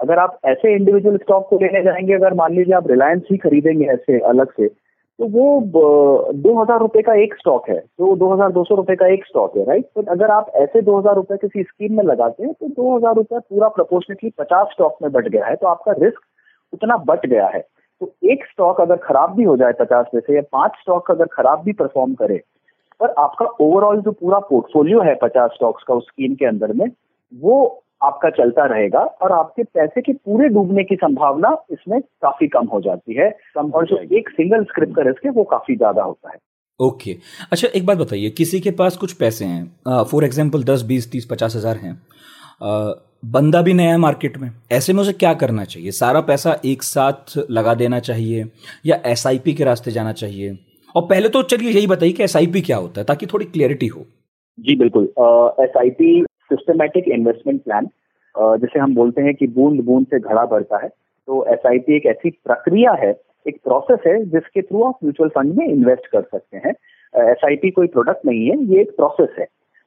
अगर 0.00 0.18
आप 0.18 0.38
ऐसे 0.46 0.74
इंडिविजुअल 0.74 1.16
स्टॉक 1.16 1.48
को 1.50 1.58
लेने 1.58 1.82
जाएँगे, 1.84 2.14
अगर 2.14 2.34
मान 2.34 2.54
लीजिए 2.54 2.74
आप 2.74 2.90
रिलायंस 2.90 3.22
ही 3.30 3.36
खरीदेंगे 3.38 3.86
ऐसे 3.86 4.18
अलग 4.28 4.52
से 4.52 4.66
तो 5.18 5.26
वो 5.26 6.32
दो 6.34 6.60
हज़ार 6.60 6.78
रुपए 6.80 7.02
का 7.02 7.14
एक 7.22 7.34
स्टॉक 7.34 7.68
है 7.68 7.78
तो 7.78 8.14
दो 8.16 8.32
हज़ार 8.32 8.52
दो 8.52 8.62
सौ 8.64 8.74
रुपए 8.74 8.94
का 8.96 9.06
एक 9.12 9.24
स्टॉक 9.26 9.56
है 9.56 9.64
राइट 9.64 9.84
तो 9.94 10.02
अगर 10.12 10.30
आप 10.30 10.52
ऐसे 10.56 10.82
दो 10.82 10.98
हज़ार 10.98 11.14
रुपए 11.14 11.36
किसी 11.36 11.62
स्कीम 11.62 11.96
में 11.96 12.04
लगाते 12.04 12.42
हैं 12.42 12.52
तो 12.52 12.68
दो 12.68 12.96
हज़ार 12.96 13.14
रुपए 13.14 13.38
पूरा 13.38 13.68
प्रोपोर्शनेटली 13.68 14.30
पचास 14.38 14.68
स्टॉक 14.72 14.98
में 15.02 15.10
बट 15.12 15.28
गया 15.28 15.46
है 15.46 15.56
तो 15.56 15.66
आपका 15.66 15.92
रिस्क 15.98 16.20
उतना 16.72 16.96
बट 17.08 17.26
गया 17.26 17.46
है। 17.46 17.60
तो 18.00 18.10
एक 18.24 18.44
स्टॉक 18.46 18.80
अगर 18.80 18.96
खराब 18.96 19.34
भी 19.36 19.44
हो 19.44 19.56
जाए 19.56 19.72
पचास 19.72 20.06
में 20.14 20.20
से, 20.20 20.34
या 20.34 20.42
पाँच 20.52 20.72
स्टॉक 20.80 21.10
अगर 21.10 21.26
खराब 21.32 21.62
भी 21.64 21.72
परफॉर्म 21.72 22.14
करे, 22.14 22.40
पर 23.00 23.14
आपका 23.18 23.46
ओवरऑल 23.60 24.00
जो 24.02 24.12
पूरा 24.12 24.38
पोर्टफोलियो 24.48 25.00
है 25.00 25.14
पचास 25.22 25.50
स्टॉक्स 25.54 25.84
का 25.88 25.94
उस 25.94 26.06
स्कीम 26.06 26.34
के 26.34 26.46
अंदर 26.46 26.72
में, 26.72 26.86
वो 27.32 27.82
आपका 28.00 28.30
चलता 28.32 28.64
रहेगा 28.66 29.00
और 29.22 29.32
आपके 29.32 29.62
पैसे 29.64 30.00
के 30.00 30.12
पूरे 30.14 30.48
डूबने 30.48 30.84
की 30.84 30.96
संभावना 30.96 31.56
इसमें 31.72 32.00
काफ़ी 32.22 32.48
कम 32.48 32.66
हो 32.66 32.80
जाती 32.80 33.14
है। 33.14 33.30
और 33.56 33.86
जो 33.86 33.98
एक 34.18 34.28
सिंगल 34.30 34.64
स्क्रिप्ट 34.64 34.94
का 34.96 35.02
रिस्क 35.02 35.24
है 35.26 35.30
वो 35.32 35.44
काफ़ी 35.46 35.76
ज़्यादा 35.76 36.02
होता 36.02 36.30
है। 36.30 36.36
ओके। 36.80 37.10
okay. 37.10 37.48
अच्छा 37.52 37.68
एक 37.68 37.86
बात 37.86 37.98
बताइए 37.98 38.30
किसी 38.32 38.60
के 38.60 38.70
पास 38.72 38.96
कुछ 38.96 39.12
पैसे 39.14 39.44
हैं? 39.44 40.04
फॉर 40.04 40.24
एग्ज़ाम्पल 40.24 40.62
दस 40.64 40.82
बीस 40.84 41.10
तीस 41.12 41.26
पचास 41.30 41.56
हज़ार 41.56 41.76
हैं। 41.76 41.94
बंदा 43.26 43.62
भी 43.62 43.72
नया 43.74 43.90
है 43.90 43.96
मार्केट 43.98 44.36
में 44.38 44.50
ऐसे 44.72 44.92
में 44.92 45.00
उसे 45.02 45.12
क्या 45.14 45.32
करना 45.34 45.64
चाहिए? 45.64 45.90
सारा 45.92 46.20
पैसा 46.22 46.56
एक 46.66 46.82
साथ 46.82 47.36
लगा 47.50 47.74
देना 47.74 47.98
चाहिए 48.00 48.44
या 48.86 49.00
एसआईपी 49.06 49.54
के 49.54 49.64
रास्ते 49.64 49.90
जाना 49.90 50.12
चाहिए? 50.14 50.56
और 50.94 51.02
पहले 51.04 51.28
तो 51.28 51.42
चलिए 51.44 51.70
यही 51.70 51.86
बताइए 51.86 52.12
कि 52.12 52.22
एसआईपी 52.22 52.60
क्या 52.62 52.76
होता 52.76 53.00
है 53.00 53.04
ताकि 53.06 53.26
थोड़ी 53.26 53.46
क्लियरिटी 53.46 53.86
हो। 53.86 54.04
जी 54.58 54.76
बिल्कुल। 54.76 55.04
S 55.60 55.76
I 55.78 55.90
P 55.92 56.24
systematic 56.50 57.08
investment 57.10 57.62
plan 57.64 57.88
जिसे 58.34 58.78
हम 58.78 58.94
बोलते 58.94 59.22
हैं 59.22 59.34
कि 59.34 59.46
बूंद 59.48 59.80
बूंद 59.84 60.06
से 60.06 60.18
घड़ा 60.20 60.44
बढ़ता 60.46 60.82
है। 60.82 60.88
तो 60.88 61.44
एसआईपी 61.52 61.96
एक 61.96 62.06
ऐसी 62.06 62.30
प्रक्रिया 62.30 62.92
है, 63.00 63.10
एक 63.46 63.58
प्रोसेस 63.64 63.98
है, 64.06 64.24
जिसके 64.24 64.62
थ्रू 64.62 64.82
आप 64.82 64.98
म्यूचुअल 65.04 65.28
फंड 65.28 65.54
में 65.54 65.66
इन्वेस्ट 65.66 66.06
कर 66.06 66.22
सकते 66.22 66.56
हैं। 66.56 66.74
एसआईपी 67.14 67.70
कोई 67.70 67.86
प्रोडक्ट 67.88 68.26
नहीं 68.26 68.46
है, 68.46 68.56
ये 68.64 68.80
एक 68.80 68.90
प्रोसेस 68.96 69.36
है। 69.38 69.46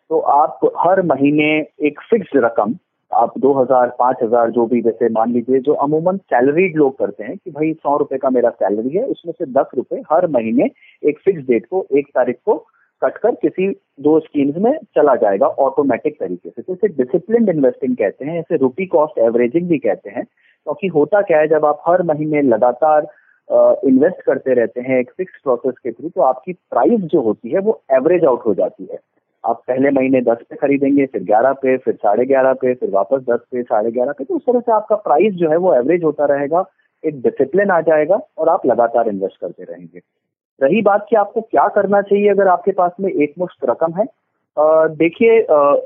तो 0.10 0.20
आप 0.20 0.60
हर 0.78 1.02
महीने 1.06 1.46
एक 1.88 2.00
फिक्स्ड 2.10 2.38
रकम, 2.46 2.76
आप 3.12 3.34
दो 3.40 3.54
हज़ार, 3.54 3.88
पाँच 4.00 4.18
हज़ार 4.24 4.52
जो 4.52 4.66
भी, 4.66 4.82
जैसे 4.82 5.10
मान 5.10 5.32
लीजिए 5.34 5.60
जो 5.60 5.74
अमूमन 5.84 6.18
सैलरीड 6.18 6.76
लोग 6.78 6.98
करते 7.00 7.24
हैं 7.24 7.36
कि 7.38 7.52
भाई 7.52 7.74
सौ 7.74 7.98
रुपए 7.98 8.18
का 8.18 8.30
मेरा 8.30 8.50
सैलरी 8.50 8.96
है, 8.98 9.04
उसमें 9.06 9.34
से 9.38 9.46
दस 9.52 9.72
रुपए 9.76 10.02
हर 10.12 10.28
महीने 10.28 10.70
एक 11.04 11.20
फिक्स 11.20 11.48
डेट 11.48 11.66
को, 11.66 11.86
एक 11.92 12.08
तारीख 12.08 12.38
को 12.46 12.66
कटकर 13.04 13.32
किसी 13.32 13.68
दो 14.00 14.20
स्कीम्स 14.20 14.58
में 14.58 14.72
चला 14.96 15.16
जाएगा 15.16 15.48
ऑटोमेटिक 15.48 16.20
तरीके 16.20 16.50
से। 16.50 16.62
तो 16.62 16.74
इसे 16.74 16.88
डिसिप्लिन 16.88 17.50
इन्वेस्टिंग 17.50 17.96
कहते 17.96 18.26
हैं, 18.26 18.40
इसे 18.40 18.58
रुपी 18.58 18.86
कॉस्ट 18.86 19.20
एवरेजिंग 19.20 19.68
भी 19.70 19.78
कहते 19.78 20.10
हैं। 20.10 20.24
क्योंकि 20.24 20.90
तो 20.90 21.00
होता 21.00 21.22
क्या 21.22 21.40
है, 21.40 21.48
जब 21.48 21.66
आप 21.66 21.82
हर 21.88 22.04
महीने 22.04 22.42
लगातार 22.42 23.08
इन्वेस्ट 23.86 24.22
करते 24.22 24.54
रहते 24.54 24.82
हैं 24.82 25.00
एक 25.00 25.12
फिक्स 25.18 25.40
प्रोसेस 25.44 25.74
के 25.84 25.92
थ्रू 25.92 26.10
तो 26.10 26.22
आपकी 26.22 26.54
प्राइस 26.54 27.00
जो 27.02 27.22
होती 27.22 27.50
है, 27.50 27.60
वो 27.60 27.82
एवरेज 27.92 28.26
आउट 28.26 28.46
हो 28.46 28.54
जाती 28.54 28.88
है। 28.92 29.00
आप 29.44 29.62
पहले 29.68 29.90
महीने 29.90 30.22
दस 30.22 30.38
पे 30.50 30.56
खरीदेंगे, 30.56 31.06
फिर 31.06 31.24
ग्यारह 31.24 31.54
पे, 31.54 31.78
फिर 31.78 31.94
साढ़े 31.94 32.26
ग्यारह 32.26 32.54
पे, 32.54 32.74
फिर 32.74 32.90
वापस 32.90 33.22
दस 33.30 33.40
पे, 33.52 33.64
साढ़े 33.64 33.92
ग्यारह 33.92 34.12
पे 34.12 34.24
तो 34.24 34.36
उस 34.36 34.42
तरह 34.42 34.60
से 34.60 34.72
आपका 34.72 34.96
प्राइस 34.96 35.34
जो 35.34 35.50
है, 35.50 35.58
वो 35.58 35.74
एवरेज 35.76 36.04
होता 36.04 36.26
रहेगा, 36.26 36.64
एक 37.04 37.22
डिसिप्लिन 37.22 37.72
आ 37.72 37.82
जाएगा 37.82 38.20
और 38.38 38.50
आप 38.50 38.66
लगातार 38.66 39.08
इन्वेस्ट 39.10 39.42
करते 39.42 39.64
रहेंगे। 39.64 40.00
रही 40.62 40.82
बात 40.82 41.06
कि 41.10 41.16
आपको 41.16 41.42
क्या 41.42 41.68
करना 41.76 42.02
चाहिए 42.02 42.30
अगर 42.30 42.48
आपके 42.48 42.72
पास 42.72 42.92
में 43.00 43.12
एक 43.12 43.34
मुश्त 43.40 43.70
रकम 43.70 43.94
है? 43.94 44.06
देखिए 44.58 45.38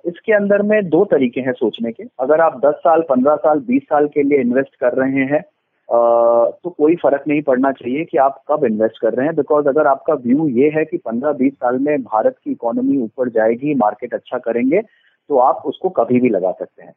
इसके 0.09 0.33
अंदर 0.33 0.61
में 0.63 0.89
दो 0.89 1.03
तरीके 1.05 1.41
हैं 1.41 1.53
सोचने 1.53 1.91
के। 1.91 2.03
अगर 2.19 2.41
आप 2.41 2.59
10 2.59 2.73
साल 2.79 3.01
15 3.09 3.35
साल 3.37 3.59
20 3.67 3.83
साल 3.83 4.07
के 4.07 4.23
लिए 4.23 4.39
इन्वेस्ट 4.41 4.75
कर 4.75 4.93
रहे 4.95 5.25
हैं 5.25 5.41
तो 5.89 6.69
कोई 6.69 6.95
फ़र्क 6.95 7.23
नहीं 7.27 7.41
पड़ना 7.43 7.71
चाहिए 7.71 8.03
कि 8.03 8.17
आप 8.17 8.41
कब 8.49 8.63
इन्वेस्ट 8.65 8.97
कर 9.01 9.13
रहे 9.13 9.25
हैं, 9.25 9.35
बिकॉज़ 9.35 9.67
अगर 9.67 9.87
आपका 9.87 10.13
व्यू 10.15 10.47
ये 10.51 10.69
है 10.75 10.85
कि 10.85 10.97
15-20 10.99 11.53
साल 11.53 11.77
में 11.79 12.01
भारत 12.03 12.35
की 12.43 12.51
इकोनॉमी 12.51 12.97
ऊपर 12.97 13.29
जाएगी, 13.29 13.73
मार्केट 13.75 14.13
अच्छा 14.13 14.37
करेंगे 14.39 14.81
तो 14.81 15.37
आप 15.39 15.61
उसको 15.65 15.89
कभी 15.91 16.19
भी 16.19 16.29
लगा 16.29 16.51
सकते 16.51 16.83
हैं। 16.83 16.93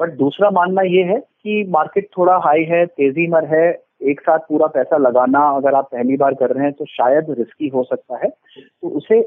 बट 0.00 0.12
दूसरा 0.16 0.50
मानना 0.50 0.82
ये 0.84 1.02
है 1.04 1.18
कि 1.18 1.64
मार्केट 1.70 2.08
थोड़ा 2.18 2.36
हाई 2.44 2.64
है, 2.64 2.84
तेज़ी 2.86 3.26
मर 3.28 3.44
है 3.46 3.70
एक 4.00 4.20
साथ 4.20 4.38
पूरा 4.48 4.66
पैसा 4.68 4.96
लगाना 4.98 5.40
अगर 5.56 5.74
आप 5.74 5.88
पहली 5.92 6.16
बार 6.16 6.34
कर 6.34 6.50
रहे 6.50 6.64
हैं 6.64 6.72
तो 6.72 6.84
शायद 6.86 7.34
रिस्की 7.38 7.68
हो 7.68 7.82
सकता 7.84 8.16
है। 8.16 8.28
तो 8.28 8.88
उसे 8.90 9.18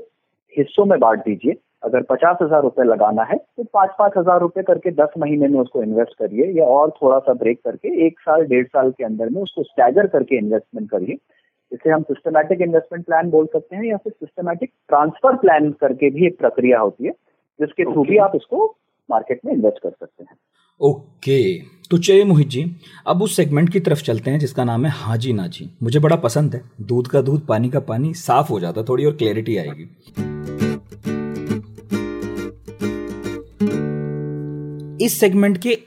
हिस्सों 0.55 0.85
में 0.85 0.99
बांट 0.99 1.19
दीजिए। 1.19 1.55
अगर 1.83 2.01
पचास 2.03 2.37
हज़ार 2.41 2.61
रुपए 2.61 2.83
लगाना 2.83 3.23
है 3.23 3.37
तो 3.37 3.63
पाँच 3.73 3.91
पाँच 3.99 4.13
हज़ार 4.17 4.39
रुपए 4.39 4.63
करके 4.63 4.91
दस 4.93 5.13
महीने 5.17 5.47
में 5.47 5.59
उसको 5.59 5.83
इन्वेस्ट 5.83 6.13
करिए 6.19 6.51
या 6.53 6.65
और 6.67 6.89
थोड़ा 7.01 7.17
सा 7.19 7.33
ब्रेक 7.35 7.59
करके 7.63 8.05
एक 8.05 8.19
साल 8.19 8.45
डेढ़ 8.47 8.65
साल 8.67 8.91
के 8.91 9.03
अंदर 9.03 9.29
में 9.29 9.41
उसको 9.41 9.63
स्टैगर 9.63 10.07
करके 10.07 10.37
इन्वेस्टमेंट 10.37 10.89
करिए। 10.91 11.17
इसे 11.71 11.89
हम 11.89 12.01
सिस्टमैटिक 12.03 12.61
इन्वेस्टमेंट 12.61 13.05
प्लान 13.05 13.29
बोल 13.29 13.45
सकते 13.45 13.75
हैं 13.75 13.83
या 13.83 13.97
फिर 13.97 14.13
सिस्टमैटिक 14.13 14.71
ट्रांसफ़र 14.89 15.35
प्लान 15.37 15.71
करके 15.81 16.09
भी 16.09 16.25
एक 16.27 16.37
प्रक्रिया 16.39 16.79
होती 16.79 17.05
है 17.05 17.11
जिसके 17.59 17.83
थ्रू 17.83 18.03
भी 18.03 18.17
आप 18.19 18.35
इसको 18.35 18.65
मार्केट 19.09 19.39
में 19.45 19.53
इन्वेस्ट 19.53 19.79
कर 19.83 19.89
सकते 19.89 20.23
हैं। 20.23 20.35
ओके। 20.81 21.59
तो 21.59 21.97
चलिए 21.97 22.23
मोहित 22.23 22.47
जी, 22.47 22.75
अब 23.07 23.21
उस 23.21 23.35
सेगमेंट 23.35 23.69
की 23.69 23.79
तरफ़ 23.79 24.03
चलते 24.03 24.31
हैं 24.31 24.39
जिसका 24.39 24.63
नाम 24.63 24.85
है 24.85 24.91
हाजी 24.91 25.33
नाजी। 25.33 25.77
मुझे 25.83 25.99
बड़ा 25.99 26.15
पसंद 26.15 26.55
है। 26.55 26.61
दूध 26.81 27.07
का 27.07 27.21
दूध, 27.21 27.47
पानी 27.47 27.69
का 27.69 27.79
पानी, 27.79 28.13
साफ़ 28.13 28.49
हो 28.49 28.59
जाता 28.59 28.83
थोड़ी 28.83 29.05
और 29.05 29.15
क्लैरिटी 29.15 29.57
आएगी। 29.57 29.83
इस 35.05 35.19
सेगमेंट 35.19 35.57
के 35.57 35.77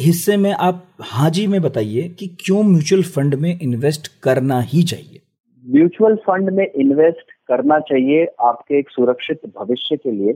हिस्से 0.00 0.36
में 0.36 0.52
आप 0.52 0.86
हाजी 1.00 1.46
में 1.46 1.62
बताइए 1.62 2.08
कि 2.08 2.26
क्यों 2.26 2.62
म्यूचुअल 2.62 3.02
फंड 3.02 3.34
में 3.34 3.58
इन्वेस्ट 3.60 4.20
करना 4.22 4.60
ही 4.60 4.82
चाहिए। 4.82 5.20
म्यूचुअल 5.68 6.16
फंड 6.16 6.50
में 6.50 6.72
इन्वेस्ट 6.76 7.32
करना 7.48 7.78
चाहिए 7.78 8.26
आपके 8.40 8.78
एक 8.78 8.90
सुरक्षित 8.90 9.40
भविष्य 9.46 9.96
के 9.96 10.10
लिए। 10.10 10.34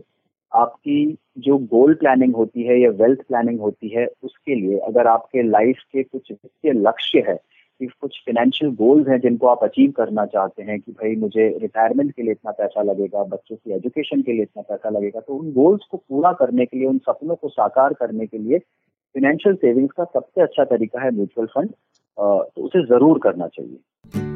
आपकी 0.56 1.16
जो 1.38 1.56
गोल 1.70 1.94
प्लानिंग 1.94 2.34
होती 2.34 2.62
है 2.64 2.80
या 2.80 2.90
वेल्थ 2.98 3.20
प्लानिंग 3.28 3.60
होती 3.60 3.88
है, 3.88 4.06
उसके 4.22 4.54
लिए 4.54 4.78
अगर 4.80 5.06
आपके 5.06 5.42
लाइफ 5.42 5.78
के 5.92 6.02
कुछ 6.02 6.30
वित्तीय 6.32 6.72
लक्ष्य 6.72 7.24
है, 7.28 7.38
कि 7.80 7.86
कुछ 7.86 8.18
फाइनेंशियल 8.26 8.70
गोल्स 8.74 9.08
हैं 9.08 9.18
जिनको 9.20 9.46
आप 9.46 9.64
अचीव 9.64 9.90
करना 9.96 10.24
चाहते 10.26 10.62
हैं, 10.62 10.78
कि 10.80 10.92
भाई 10.92 11.14
मुझे 11.16 11.48
रिटायरमेंट 11.62 12.12
के 12.12 12.22
लिए 12.22 12.32
इतना 12.32 12.50
पैसा 12.52 12.82
लगेगा, 12.82 13.22
बच्चों 13.24 13.56
की 13.56 13.74
एजुकेशन 13.74 14.22
के 14.22 14.32
लिए 14.32 14.42
इतना 14.42 14.62
पैसा 14.62 14.90
लगेगा 14.90 15.20
तो 15.20 15.34
उन 15.34 15.52
गोल्स 15.52 15.86
को 15.90 15.96
पूरा 15.98 16.32
करने 16.34 16.66
के 16.66 16.78
लिए, 16.78 16.86
उन 16.86 16.98
सपनों 17.00 17.34
को 17.34 17.48
साकार 17.48 17.92
करने 17.94 18.26
के 18.26 18.38
लिए 18.38 18.58
फाइनेंशियल 18.58 19.54
सेविंग्स 19.56 19.92
का 19.96 20.04
सबसे 20.04 20.42
अच्छा 20.42 20.64
तरीका 20.66 21.02
है 21.02 21.10
म्यूचुअल 21.10 21.46
फंड 21.48 21.70
तो 22.18 22.62
उसे 22.62 22.84
ज़रूर 22.86 23.18
करना 23.18 23.46
चाहिए। 23.48 24.34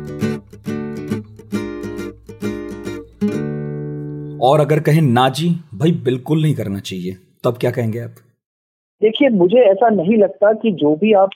और 4.43 4.61
अगर 4.61 4.81
कहें 4.81 5.03
ना 5.03 5.29
जी, 5.29 5.49
भाई 5.75 5.93
बिल्कुल 5.93 6.43
नहीं 6.43 6.55
करना 6.55 6.79
चाहिए। 6.79 7.13
तब 7.45 7.57
क्या 7.61 7.71
कहेंगे 7.71 7.99
आप? 7.99 8.11
देखिए, 9.03 9.29
मुझे 9.29 9.59
ऐसा 9.59 9.89
नहीं 9.89 10.17
लगता 10.17 10.53
कि 10.53 10.73
जो 10.73 10.97
भी 10.97 11.13
आप 11.13 11.31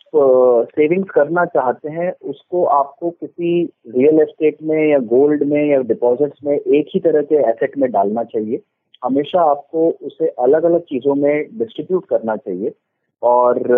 सेविंग्स 0.77 1.11
करना 1.11 1.45
चाहते 1.45 1.91
हैं, 1.91 2.13
उसको 2.23 2.65
आपको 2.65 3.11
किसी 3.11 3.65
रियल 3.65 4.21
एस्टेट 4.21 4.57
में 4.63 4.91
या 4.91 4.99
गोल्ड 4.99 5.43
में 5.43 5.71
या 5.71 5.81
डिपॉजिट्स 5.81 6.39
में 6.45 6.59
एक 6.59 6.87
ही 6.95 7.01
तरह 7.01 7.23
के 7.23 7.35
एसेट 7.35 7.79
में 7.79 7.91
डालना 7.91 8.25
चाहिए। 8.25 8.61
हमेशा 9.05 9.51
आपको 9.51 9.91
उसे 10.03 10.29
अलग 10.29 10.63
अलग 10.63 10.81
चीज़ों 10.81 11.15
में 11.15 11.47
डिस्ट्रीब्यूट 11.59 12.07
करना 12.07 12.37
चाहिए। 12.37 12.73
और 13.23 13.73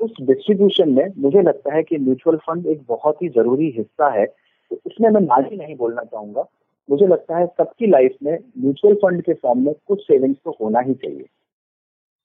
उस 0.00 0.10
डिस्ट्रीब्यूशन 0.22 0.90
में 0.90 1.12
मुझे 1.18 1.42
लगता 1.42 1.74
है 1.74 1.82
कि 1.82 1.98
म्यूचुअल 1.98 2.36
फंड 2.36 2.66
एक 2.66 2.80
बहुत 2.88 3.22
ही 3.22 3.28
ज़रूरी 3.28 3.70
हिस्सा 3.70 4.08
है। 4.08 4.26
तो 4.70 4.78
इसमें 4.86 5.10
मैं 5.10 5.20
नाजी 5.20 5.56
नहीं 5.56 5.76
बोलना 5.76 6.02
चाहूँगा। 6.02 6.44
मुझे 6.88 7.06
लगता 7.06 7.38
है 7.38 7.46
सबकी 7.48 7.86
लाइफ 7.86 8.16
में 8.22 8.38
म्यूचुअल 8.58 8.94
फंड 8.94 9.22
के 9.22 9.32
फॉर्म 9.34 9.64
में 9.66 9.74
कुछ 9.86 10.00
सेविंग्स 10.02 10.38
तो 10.44 10.56
होना 10.60 10.80
ही 10.80 10.94
चाहिए। 10.94 11.24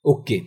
ओके। 0.06 0.38
okay. 0.38 0.46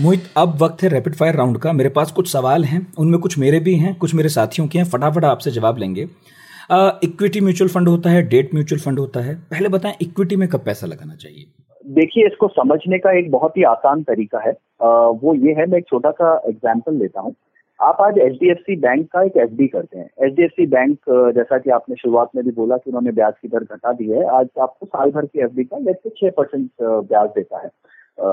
मोहित 0.00 0.24
अब 0.36 0.56
वक्त 0.62 0.82
है 0.82 0.88
रैपिड 0.88 1.14
फायर 1.14 1.34
राउंड 1.34 1.58
का। 1.58 1.72
मेरे 1.72 1.88
पास 1.90 2.10
कुछ 2.12 2.30
सवाल 2.32 2.64
हैं 2.64 2.80
उनमें 2.98 3.18
कुछ 3.20 3.38
मेरे 3.38 3.60
भी 3.60 3.74
हैं 3.74 3.94
कुछ 3.98 4.14
मेरे 4.14 4.28
साथियों 4.28 4.66
के 4.68 4.78
हैं। 4.78 4.84
फटाफट 4.86 5.24
आपसे 5.24 5.50
जवाब 5.50 5.78
लेंगे। 5.78 6.02
इक्विटी 7.04 7.40
म्यूचुअल 7.40 7.70
फंड 7.70 7.88
होता 7.88 8.10
है 8.10 8.22
डेट 8.28 8.54
म्यूचुअल 8.54 8.80
फंड 8.80 8.98
होता 8.98 9.20
है। 9.20 9.34
पहले 9.50 9.68
बताएँ 9.68 9.94
इक्विटी 10.02 10.36
में 10.36 10.48
कब 10.48 10.64
पैसा 10.64 10.86
लगाना 10.86 11.14
चाहिए? 11.14 11.46
देखिए 11.84 12.26
इसको 12.26 12.48
समझने 12.48 12.98
का 12.98 13.18
एक 13.18 13.30
बहुत 13.30 13.56
ही 13.56 13.62
आसान 13.64 14.02
तरीका 14.02 14.40
है। 14.40 14.50
आ, 14.50 14.88
वो 15.22 15.34
ये 15.36 15.54
है 15.54 15.66
मैं 15.66 15.78
एक 15.78 15.86
छोटा 15.88 16.10
सा 16.12 16.34
एग्ज़ाम्पल 16.48 16.98
लेता 16.98 17.20
हूँ। 17.20 17.34
आप 17.80 17.96
आज 18.00 18.16
H 18.18 18.32
D 18.32 18.50
F 18.50 18.58
C 18.58 18.74
bank 18.76 19.06
का 19.10 19.22
एक 19.22 19.36
एफ़ 19.36 19.50
डी 19.56 19.66
करते 19.68 19.98
हैं। 19.98 20.26
H 20.26 20.32
D 20.34 20.42
F 20.42 20.52
C 20.52 20.66
bank 20.66 20.98
जैसा 21.34 21.58
कि 21.58 21.70
आपने 21.70 21.96
शुरुआत 21.96 22.30
में 22.36 22.44
भी 22.44 22.50
बोला 22.50 22.76
कि 22.76 22.90
उन्होंने 22.90 23.10
ब्याज 23.12 23.34
की 23.42 23.48
दर 23.48 23.64
घटा 23.64 23.92
दी 23.92 24.08
है, 24.10 24.24
आज 24.28 24.48
आपको 24.60 24.86
साल 24.86 25.10
भर 25.10 25.26
की 25.26 25.40
एफ़ 25.40 25.52
डी 25.56 25.64
का 25.64 25.78
लेट 25.78 25.96
से 25.96 26.10
छह 26.10 26.30
परसेंट 26.36 26.70
ब्याज 26.80 27.28
देता 27.36 27.58
है। 27.58 27.68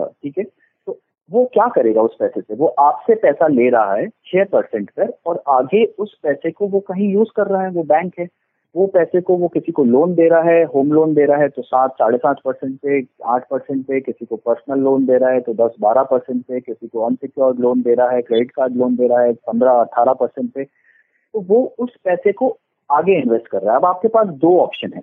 ठीक 0.08 0.38
है? 0.38 0.44
तो 0.44 0.98
वो 1.32 1.46
क्या 1.54 1.68
करेगा 1.76 2.02
उस 2.02 2.16
पैसे 2.20 2.42
से? 2.42 2.56
वो 2.56 2.68
आपसे 2.68 3.16
पैसा 3.16 3.48
ले 3.48 3.70
रहा 3.70 3.94
है 3.94 4.08
छह 4.08 4.44
परसेंट 4.52 4.90
पर 4.90 5.14
और 5.26 5.44
आगे 5.50 5.84
उस 6.00 6.18
पैसे 6.24 6.52
को 6.52 6.68
वो 6.68 6.80
कहीं 6.90 7.12
यूज़ 7.14 7.30
कर 7.36 7.48
रहा 7.48 7.62
है, 7.62 7.70
वो 7.70 7.84
बैंक 7.84 8.14
है। 8.20 8.28
वो 8.76 8.88
पैसे 8.88 9.22
को 9.22 9.36
वो 9.38 9.48
किसी 9.48 9.72
को 9.72 9.84
लोन 9.84 10.16
दे 10.16 10.28
रहा 10.30 10.42
है 10.42 10.64
होम 10.64 10.92
लोन 10.92 11.14
दे 11.14 11.26
रहा 11.26 11.38
है 11.38 11.50
तो 11.50 11.62
सात, 11.62 11.92
साढ़े 11.92 12.18
सात 12.18 12.38
परसेंट 12.46 12.80
पे, 12.80 13.06
आठ 13.26 13.48
परसेंट 13.50 13.86
पे, 13.86 14.00
किसी 14.00 14.26
को 14.26 14.36
पर्सनल 14.36 14.80
लोन 14.80 15.06
दे 15.06 15.18
रहा 15.18 15.30
है 15.30 15.40
तो 15.40 15.54
दस, 15.54 15.76
बारह 15.82 16.04
परसेंट 16.04 16.46
पे, 16.46 16.60
किसी 16.60 16.88
को 16.88 17.00
अनसिक्योर्ड 17.02 17.60
लोन 17.60 17.82
दे 17.82 17.94
रहा 17.94 18.10
है 18.10 18.22
क्रेडिट 18.22 18.52
कार्ड 18.52 18.76
लोन 18.76 18.96
दे 18.96 19.08
रहा 19.08 19.22
है, 19.22 19.34
पंद्रह, 19.34 19.72
अठारह 19.72 20.14
परसेंट 20.14 20.54
पे। 20.54 20.64
तो 20.64 21.40
वो 21.40 21.76
उस 21.80 21.90
पैसे 22.04 22.32
को 22.32 22.58
आगे 22.92 23.20
इन्वेस्ट 23.22 23.48
कर 23.48 23.62
रहा 23.62 23.72
है। 23.72 23.78
अब 23.78 23.86
आपके 23.86 24.08
पास 24.08 24.28
दो 24.28 24.60
ऑप्शन 24.60 24.92
है। 24.96 25.02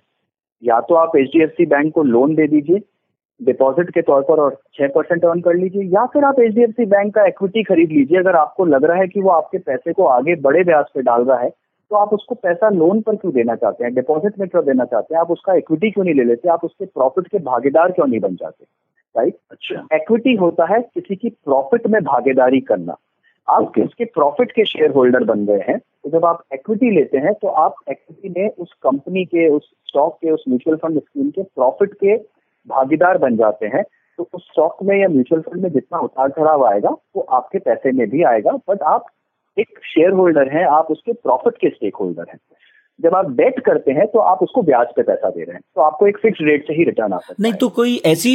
या 0.65 0.81
तो 0.81 0.95
आप 0.95 1.13
HDFC 1.17 1.69
बैंक 1.69 1.95
को 1.95 2.03
लोन 2.03 2.35
दे 2.35 2.47
दीजिए 2.47 2.81
डिपॉजिट 3.43 3.91
के 3.91 4.03
तौर 4.03 4.23
पर 4.23 4.41
और 4.41 4.57
छह 4.75 4.89
परसेंट 4.89 5.25
अर्न 5.25 5.41
कर 5.41 5.55
लीजिए, 5.55 5.83
या 5.83 6.07
फिर 6.07 6.25
आप 6.25 6.37
HDFC 6.37 6.87
बैंक 6.87 7.15
का 7.15 7.25
इक्विटी 7.25 7.63
खरीद 7.63 7.91
लीजिए। 7.91 8.19
अगर 8.19 8.37
आपको 8.37 8.65
लग 8.65 8.85
रहा 8.85 8.97
है 8.97 9.09
कि 9.09 9.21
वो 9.21 9.31
आपके 9.31 9.59
पैसे 9.59 9.93
को 9.93 10.05
आगे 10.05 10.35
बड़े 10.35 10.65
ब्याज 10.65 10.85
पे 10.95 11.03
डाल 11.03 11.25
रहा 11.25 11.39
है 11.39 11.62
तो 11.93 11.97
आप 11.97 12.13
उसको 12.15 12.35
पैसा 12.35 12.69
लोन 12.71 13.01
पर 13.01 13.17
क्यों 13.17 13.33
देना 13.33 13.55
चाहते 13.55 13.85
हैं? 13.85 13.95
डिपॉजिट 13.95 14.39
में 14.39 14.49
क्यों 14.49 14.65
देना 14.65 14.85
चाहते 14.85 15.15
हैं? 15.15 15.21
आप 15.21 15.31
उसका 15.31 15.55
इक्विटी 15.55 15.91
क्यों 15.91 16.05
नहीं 16.05 16.15
ले 16.15 16.25
लेते? 16.25 16.49
आप 16.49 16.65
उसके 16.65 16.87
प्रॉफिट 16.87 17.27
के 17.29 17.39
भागीदार 17.39 17.93
क्यों 17.93 18.07
नहीं 18.07 18.21
बन 18.21 18.35
जाते? 18.35 18.65
राइट 19.15 19.37
अच्छा। 19.51 19.97
इक्विटी 19.97 20.35
होता 20.35 20.67
है 20.67 20.81
किसी 20.95 21.17
की 21.17 21.31
प्रॉफिट 21.45 21.87
में 21.87 22.01
भागीदारी 22.05 22.61
करना। 22.63 22.97
आप 23.49 23.63
okay. 23.63 23.85
उसके 23.87 24.05
प्रॉफिट 24.05 24.53
के 24.53 24.65
शेयर 24.65 24.91
होल्डर 24.91 25.25
बन 25.25 25.45
गए 25.47 25.65
हैं 25.69 25.79
तो 25.79 26.11
जब 26.11 26.25
आप 26.25 26.43
इक्विटी 26.55 26.91
लेते 26.91 27.19
हैं 27.19 27.35
तो 27.35 27.49
आप 27.59 27.75
इक्विटी 27.91 28.41
में 28.41 28.51
उस 28.51 28.73
कंपनी 28.83 29.25
के 29.25 29.49
उस 29.49 29.71
स्टॉक 29.89 30.19
के 30.23 30.31
उस 30.31 30.45
म्यूचुअल 30.49 30.77
फंड 30.77 30.99
स्कीम 30.99 31.31
के 31.31 31.43
प्रॉफिट 31.43 31.95
के 31.95 32.17
भागीदार 32.69 33.19
बन 33.19 33.37
जाते 33.37 33.67
हैं। 33.67 33.83
तो 34.19 34.29
उस 34.35 34.51
स्टॉक 34.51 34.83
में 34.83 34.99
या 35.01 35.09
म्यूचुअल 35.09 35.41
फंड 35.43 35.63
में 35.63 35.71
जितना 35.71 35.99
उतार 36.01 36.31
चढ़ाव 36.31 36.65
आएगा 36.67 36.97
वो 37.17 37.27
आपके 37.33 37.59
पैसे 37.59 37.93
में 37.93 38.09
भी 38.11 38.23
आएगा 38.31 38.61
बट 38.69 38.83
आप 38.83 39.07
एक 39.59 39.79
शेयर 39.85 40.11
होल्डर 40.12 40.49
हैं 40.49 40.65
आप 40.71 40.91
उसके 40.91 41.12
प्रॉफिट 41.12 41.57
के 41.57 41.69
स्टेक 41.69 41.97
होल्डर 41.97 42.27
हैं। 42.31 42.38
जब 43.01 43.15
आप 43.15 43.31
डेट 43.33 43.59
करते 43.61 43.93
हैं 43.93 44.07
तो 44.07 44.19
आप 44.21 44.43
उसको 44.43 44.62
ब्याज 44.62 44.87
पे 44.97 45.03
पैसा 45.03 45.31
दे 45.31 45.43
रहे 45.43 45.55
हैं। 45.55 45.61
तो 45.75 45.81
आपको 45.81 46.07
एक 46.07 46.19
फिक्स 46.19 46.38
रेट 46.43 46.67
से 46.67 46.75
ही 46.75 46.85
रिटर्न 46.85 47.12
आ 47.12 47.19
सकता 47.19 47.43
नहीं 47.43 47.53
तो 47.55 47.69
कोई 47.79 48.01
ऐसी 48.07 48.35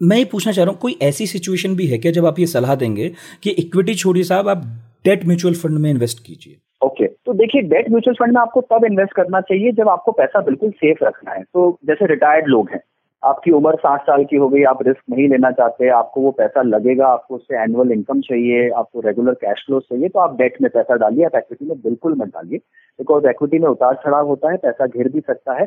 मैं 0.00 0.16
ये 0.16 0.24
पूछना 0.24 0.52
चाह 0.52 0.64
रहा 0.64 0.72
हूँ 0.72 0.80
कोई 0.80 0.98
ऐसी 1.02 1.26
सिचुएशन 1.26 1.76
भी 1.76 1.86
है 1.86 1.98
क्या 1.98 2.12
जब 2.12 2.26
आप 2.26 2.38
ये 2.38 2.46
सलाह 2.46 2.74
देंगे 2.74 3.08
कि 3.42 3.50
इक्विटी 3.58 3.94
छोड़िए 3.94 4.24
साहब 4.24 4.48
आप 4.48 4.62
डेट 5.04 5.24
म्यूचुअल 5.26 5.54
फंड 5.54 5.78
में 5.78 5.90
इन्वेस्ट 5.90 6.26
कीजिए? 6.26 6.56
ओके 6.82 7.04
okay, 7.04 7.14
तो 7.26 7.32
देखिए 7.32 7.62
डेट 7.62 7.88
म्यूचुअल 7.90 8.14
फंड 8.14 8.34
में 8.34 8.40
आपको 8.40 8.60
तब 8.70 8.84
इन्वेस्ट 8.84 9.12
करना 9.12 9.40
चाहिए 9.40 9.72
जब 9.72 9.88
आपको 9.88 10.12
पैसा 10.12 10.40
बिल्कुल 10.40 10.70
सेफ़ 10.72 11.04
रखना 11.04 11.32
है। 11.32 11.42
तो 11.44 11.78
जैसे 11.86 12.06
रिटायर्ड 12.06 12.46
लोग 12.46 12.70
हैं 12.72 12.80
आपकी 13.26 13.50
उम्र 13.50 13.74
साठ 13.76 14.02
साल 14.02 14.24
की 14.24 14.36
हो 14.36 14.48
गई, 14.48 14.62
आप 14.64 14.82
रिस्क 14.86 15.02
नहीं 15.10 15.28
लेना 15.28 15.50
चाहते, 15.52 15.88
आपको 15.90 16.20
वो 16.20 16.30
पैसा 16.32 16.62
लगेगा, 16.62 17.06
आपको 17.08 17.34
उससे 17.34 17.62
एनुअल 17.62 17.92
इनकम 17.92 18.20
चाहिए, 18.20 18.68
आपको 18.72 19.00
रेगुलर 19.00 19.34
कैश 19.36 19.64
फ्लो 19.66 19.80
चाहिए 19.80 20.08
तो 20.08 20.20
आप 20.20 20.36
डेट 20.38 20.60
में 20.62 20.70
पैसा 20.70 20.96
डालिए, 20.96 21.24
आप 21.24 21.36
एक्विटी 21.36 21.66
में 21.66 21.80
बिल्कुल 21.80 22.14
मत 22.18 22.28
डालिए 22.28 22.58
बिकॉज़ 22.98 23.26
एक्विटी 23.28 23.58
में 23.58 23.68
उतार 23.68 23.94
चढ़ाव 24.04 24.26
होता 24.26 24.50
है, 24.50 24.56
पैसा 24.58 24.86
घिर 24.86 25.08
भी 25.08 25.20
सकता 25.20 25.58
है। 25.60 25.66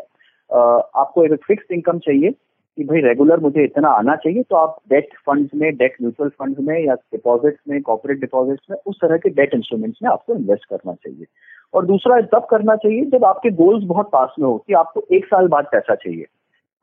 आपको 0.50 1.26
एक 1.26 1.44
फिक्स 1.48 1.72
इनकम 1.72 2.00
चाहिए 2.00 2.32
कि 2.78 2.84
भाई 2.86 3.00
रेगुलर 3.02 3.40
मुझे 3.40 3.64
इतना 3.64 3.90
आना 3.92 4.16
चाहिए 4.16 4.44
तो 4.44 4.56
आप 4.56 4.78
डेट 4.90 5.10
फंड्स 5.26 5.50
में 5.56 5.72
डेट 5.78 5.96
म्यूचुअल 6.02 6.30
फंड्स 6.30 6.60
में 6.60 6.78
या 6.80 6.94
डिपॉजिट्स 6.94 7.60
में 7.70 7.82
कॉपोरेट 7.82 8.20
डिपॉजिट्स 8.20 8.66
में, 8.72 8.78
उस 8.88 9.00
तरह 9.02 9.18
के 9.18 9.30
डेट 9.32 9.54
इंस्ट्रूमेंट्स 9.54 10.00
में 10.04 10.10
आपको 10.12 10.36
इन्वेस्ट 10.36 10.66
करना 10.66 10.94
चाहिए। 10.94 11.26
और 11.74 11.86
दूसरा, 11.86 12.20
तब 12.22 12.46
करना 12.50 12.76
चाहिए 12.76 13.06
जब 13.06 13.26
आपके 13.26 13.50
गोल्स 13.56 13.84
बहुत 13.88 14.10
पास 14.14 14.36
में 14.40 14.48
हो 14.48 14.58
कि 14.58 14.74
आपको 14.74 15.04
एक 15.12 15.26
साल 15.26 15.48
बाद 15.48 15.66
पैसा 15.72 15.96
चाहिए। 15.96 16.26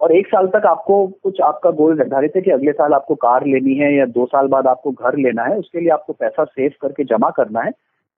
और 0.00 0.12
एक 0.16 0.26
साल 0.26 0.46
तक 0.46 0.66
आपको 0.66 1.06
कुछ 1.22 1.40
आपका 1.40 1.70
गोल 1.70 1.96
निर्धारित 1.98 2.32
है 2.37 2.42
कि 2.42 2.50
अगले 2.50 2.72
साल 2.72 2.92
आपको 2.92 3.14
कार 3.14 3.46
लेनी 3.46 3.74
है 3.74 3.94
या 3.94 4.06
दो 4.06 4.26
साल 4.26 4.46
बाद 4.46 4.66
आपको 4.66 4.90
घर 4.90 5.16
लेना 5.16 5.42
है, 5.42 5.59
उसके 5.59 5.80
लिए 5.80 5.88
आपको 5.88 6.12
पैसा 6.12 6.44
सेव 6.44 6.72
करके 6.82 7.04
जमा 7.04 7.30
करना 7.30 7.61
है, 7.61 7.70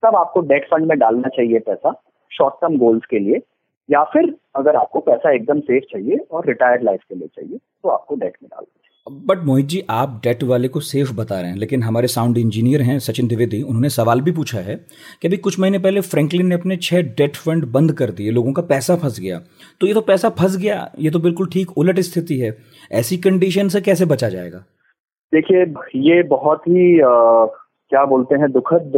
तब 0.03 0.17
आपको 0.17 0.41
डेट 0.41 0.65
फंड 0.65 0.87
में 0.87 0.99
डालना 0.99 1.29
चाहिए 1.29 1.59
पैसा 1.59 1.95
शॉर्ट 2.33 2.55
टर्म 2.55 2.79
गोल्स 2.79 3.07
के 3.07 3.19
लिए, 3.19 3.41
या 3.89 4.03
फिर 4.05 4.35
अगर 4.57 4.77
आपको 4.77 5.01
पैसा 5.01 5.35
एकदम 5.35 5.61
सेफ़ 5.61 5.85
चाहिए 5.85 6.17
और 6.31 6.47
रिटायर्ड 6.47 6.83
लाइफ 6.83 7.01
के 7.09 7.15
लिए 7.15 7.29
चाहिए 7.29 7.59
तो 7.59 7.89
आपको 7.89 8.15
डेट 8.15 8.37
में 8.43 8.49
डालना 8.53 8.75
बट 9.11 9.45
मोहित 9.45 9.67
जी 9.67 9.83
आप 9.91 10.21
डेट 10.25 10.43
वाले 10.45 10.69
को 10.69 10.81
सेफ़ 10.81 11.13
बता 11.17 11.41
रहे 11.41 11.51
हैं 11.51 11.57
लेकिन 11.57 11.83
हमारे 11.83 12.09
साउंड 12.09 12.39
इंजीनियर 12.39 12.83
हैं 12.83 12.99
सचिन 12.99 13.29
द्विवेदी 13.29 13.61
उन्होंने 13.63 13.89
सवाल 13.91 14.21
भी 14.21 14.33
पूछा 14.33 14.59
है 14.59 14.75
कि 15.23 15.29
अभी 15.29 15.37
कुछ 15.37 15.59
महीने 15.61 15.79
पहले 15.79 16.01
फ्रैंकलिन 16.01 16.47
ने 16.47 16.55
अपने 16.55 16.77
छह 16.79 17.03
डेट 17.19 17.37
फंड 17.37 17.65
बंद 17.73 17.93
कर 17.93 18.11
दिए 18.11 18.31
लोगों 18.31 18.53
का 18.53 18.63
पैसा 18.65 18.97
फंस 18.97 19.21
गया। 19.21 19.41
तो 19.81 19.87
ये 19.87 19.95
तो 19.95 20.01
पैसा 20.01 20.29
फंस 20.39 20.57
गया 20.57 20.91
ये 20.99 21.11
तो 21.11 21.19
बिल्कुल 21.19 21.49
ठीक 21.53 21.77
उलट 21.79 22.01
स्थिति 22.01 22.39
है। 22.39 22.57
ऐसी 22.93 23.17
कंडीशन 23.19 23.69
से 23.69 23.81
कैसे 23.81 24.05
बचा 24.07 24.29
जाएगा? 24.29 24.59
देखिए 25.33 25.65
ये 26.11 26.23
बहुत 26.29 26.69
ही 26.69 27.01
आ, 27.01 27.47
क्या 27.93 28.05
बोलते 28.05 28.35
हैं 28.35 28.51
दुखद 28.53 28.93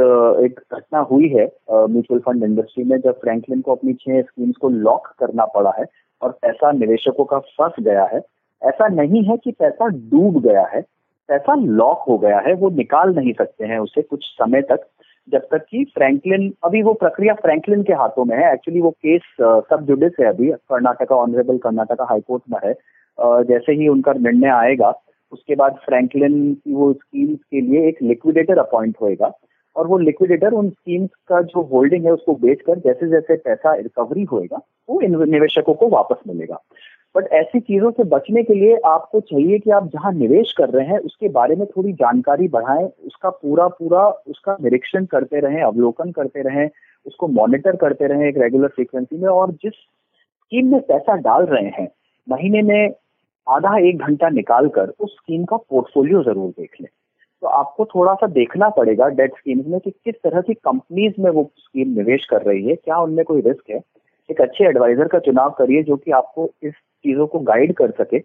एक 0.45 0.61
घटना 0.75 0.99
हुई 1.11 1.29
है 1.29 1.45
म्यूचुअल 1.71 2.21
फंड 2.21 2.45
इंडस्ट्री 2.45 2.85
में 2.85 2.99
जब 3.01 3.21
फ्रैंकलिन 3.21 3.61
को 3.61 3.75
अपनी 3.75 3.93
छह 3.95 4.21
स्कीम्स 4.21 4.57
को 4.61 4.69
लॉक 4.69 5.07
करना 5.21 5.45
पड़ा 5.55 5.73
है 5.79 5.85
और 6.23 6.31
पैसा 6.43 6.73
निवेशकों 6.73 7.25
का 7.25 7.39
फंस 7.39 7.83
गया 7.85 8.05
है। 8.13 8.21
ऐसा 8.63 8.89
नहीं 8.91 9.23
है 9.25 9.37
कि 9.37 9.51
पैसा 9.53 9.87
डूब 9.89 10.43
गया 10.43 10.65
है, 10.75 10.81
पैसा 11.29 11.55
लॉक 11.57 12.05
हो 12.09 12.17
गया 12.19 12.39
है, 12.39 12.55
वो 12.55 12.71
निकाल 12.71 13.15
नहीं 13.15 13.33
सकते 13.33 13.65
हैं 13.65 13.79
उसे 13.79 14.03
कुछ 14.03 14.25
समय 14.25 14.63
तक, 14.63 14.87
जब 15.29 15.47
तक 15.51 15.65
कि 15.71 15.85
फ्रैंकलिन, 15.95 16.53
अभी 16.65 16.83
वो 16.83 16.93
प्रक्रिया 16.95 17.35
फ्रैंकलिन 17.35 17.83
के 17.83 17.93
हाथों 17.95 18.25
में 18.25 18.37
है 18.37 18.53
एक्चुअली 18.53 18.81
वो 18.81 18.91
केस 18.91 19.23
सब 19.41 19.85
जुडिस 19.87 20.13
है 20.21 20.27
अभी, 20.27 20.51
कर्नाटका 20.51 21.17
ऑनरेबल 21.17 21.59
कर्नाटका 21.59 22.07
हाईकोर्ट 22.11 22.43
में 22.53 22.59
है 22.65 22.75
जैसे 23.45 23.73
ही 23.73 23.89
उनका 23.89 24.13
निर्णय 24.15 24.49
आएगा, 24.51 24.93
उसके 25.33 25.55
बाद 25.55 25.77
फ्रैंकलिन 25.85 26.53
की 26.55 26.75
वो 26.75 26.93
स्कीम्स 26.93 27.39
के 27.51 27.61
लिए 27.61 27.87
एक 27.89 28.03
लिक्विडेटर 28.03 28.59
अपॉइंट 28.59 28.97
होएगा, 29.03 29.33
और 29.77 29.87
वो 29.87 29.99
लिक्विडेटर 29.99 30.53
उन 30.53 30.69
स्कीम्स 30.71 31.11
का 31.29 31.41
जो 31.43 31.63
होल्डिंग 31.73 32.05
है 32.05 32.13
उसको 32.13 32.35
बेचकर 32.37 32.79
जैसे 32.79 33.09
जैसे 33.09 33.37
पैसा 33.37 33.75
रिकवरी 33.75 34.25
होएगा, 34.33 34.61
वो 34.89 35.01
निवेशकों 35.01 35.75
को 35.75 35.89
वापस 35.89 36.23
मिलेगा। 36.29 36.59
बट 37.15 37.29
ऐसी 37.33 37.61
चीज़ों 37.61 37.91
से 37.91 38.05
बचने 38.07 38.43
के 38.43 38.55
लिए 38.55 38.77
आपको 38.87 39.21
चाहिए 39.21 39.59
कि 39.59 39.71
आप 39.71 39.87
जहाँ 39.87 40.13
निवेश 40.13 40.53
कर 40.59 40.69
रहे 40.69 40.87
हैं, 40.87 40.99
उसके 40.99 41.29
बारे 41.29 41.57
में 41.57 41.67
थोड़ी 41.67 41.93
जानकारी 41.95 42.49
बढ़ाएँ, 42.49 42.87
उसका 43.07 43.31
पूरा 43.31 43.67
पूरा 43.69 44.07
उसका 44.07 44.57
निरीक्षण 44.63 45.05
करते 45.07 45.41
रहें, 45.41 45.63
अवलोकन 45.63 46.11
करते 46.13 46.43
रहें, 46.43 46.69
उसको 47.07 47.29
मॉनिटर 47.31 47.77
करते 47.77 48.07
रहें 48.07 48.27
एक 48.29 48.39
रेगुलर 48.39 48.69
फ्रीक्वेंसी 48.69 49.19
में 49.19 49.29
और 49.29 49.53
जिस 49.53 49.73
स्कीम 49.73 50.73
में 50.73 50.81
पैसा 50.83 51.17
डाल 51.19 51.47
रहे 51.47 51.69
हैं, 51.71 51.89
महीने 52.27 52.63
में 52.63 52.93
आधा 53.47 53.77
एक 53.79 53.99
घंटा 53.99 54.29
निकाल 54.31 54.69
कर 54.69 54.93
उस 55.01 55.13
स्कीम 55.13 55.45
का 55.45 55.57
पोर्टफोलियो 55.59 56.23
ज़रूर 56.23 56.51
देख 56.51 56.81
लें। 56.81 56.89
तो 57.43 57.47
आपको 57.49 57.85
थोड़ा 57.85 58.15
सा 58.15 58.27
देखना 58.29 58.69
पड़ेगा 58.71 59.07
डेट 59.11 59.37
स्कीम्स 59.37 59.67
में 59.67 59.79
कि 59.81 59.91
किस 59.91 60.15
तरह 60.25 60.41
की 60.41 60.55
कंपनीज़ 60.55 61.21
में 61.21 61.31
वो 61.31 61.51
स्कीम 61.57 61.95
निवेश 61.97 62.27
कर 62.31 62.43
रही 62.43 62.67
है, 62.67 62.75
क्या 62.75 62.99
उनमें 62.99 63.25
कोई 63.25 63.41
रिस्क 63.41 63.71
है। 63.71 63.81
एक 64.29 64.41
अच्छे 64.41 64.65
एडवाइजर 64.65 65.09
का 65.09 65.19
चुनाव 65.19 65.51
करिए 65.59 65.83
जो 65.83 65.97
कि 65.97 66.11
आपको 66.13 66.49
इस 66.63 66.75
चीज़ों 67.05 67.27
को 67.27 67.39
गाइड 67.45 67.75
कर 67.77 67.91
सके 68.01 68.19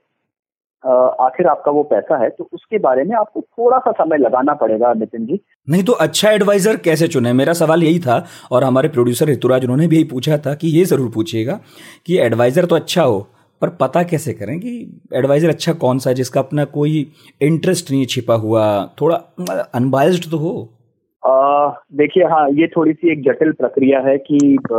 आखिर 0.83 1.47
आपका 1.47 1.71
वो 1.71 1.81
पैसा 1.83 2.17
है 2.23 2.29
तो 2.29 2.47
उसके 2.53 2.77
बारे 2.79 3.03
में 3.03 3.15
आपको 3.17 3.41
थोड़ा 3.41 3.77
सा 3.79 3.91
समय 3.93 4.17
लगाना 4.17 4.53
पड़ेगा, 4.53 4.91
नितिन 4.93 5.25
जी। 5.25 5.39
नहीं 5.67 5.83
तो 5.83 5.93
अच्छा 5.93 6.31
एडवाइजर 6.31 6.77
कैसे 6.77 7.07
चुने? 7.07 7.31
मेरा 7.33 7.53
सवाल 7.53 7.83
यही 7.83 7.99
था, 7.99 8.25
और 8.51 8.63
हमारे 8.63 8.89
प्रोड्यूसर 8.89 9.27
ऋतुराज, 9.27 9.63
उन्होंने 9.63 9.87
भी 9.87 9.95
यही 9.95 10.05
पूछा 10.05 10.37
था 10.37 10.53
कि 10.55 10.67
ये 10.69 10.83
ज़रूर 10.85 11.09
पूछिएगा 11.11 11.59
कि 12.05 12.17
एडवाइजर 12.19 12.65
तो 12.65 12.75
अच्छा 12.75 13.03
हो, 13.03 13.19
पर 13.61 13.69
पता 13.81 14.03
कैसे 14.03 14.33
करें 14.33 14.59
कि 14.59 15.01
एडवाइजर 15.13 15.49
अच्छा 15.49 15.73
कौन 15.75 15.99
सा 15.99 16.09
है, 16.09 16.15
जिसका 16.15 16.39
अपना 16.39 16.65
कोई 16.67 17.11
इंटरेस्ट 17.41 17.91
नहीं 17.91 18.05
छिपा 18.07 18.35
हुआ, 18.35 18.85
थोड़ा 19.01 19.15
अनबायस्ड 19.75 20.29
तो 20.31 20.37
हो? 20.37 20.69
देखिए 21.27 22.23
हाँ 22.29 22.47
ये 22.53 22.67
थोड़ी 22.75 22.93
सी 22.93 23.11
एक 23.11 23.21
जटिल 23.23 23.51
प्रक्रिया 23.51 23.99
है 23.99 24.17
कि 24.17 24.37
आ, 24.55 24.77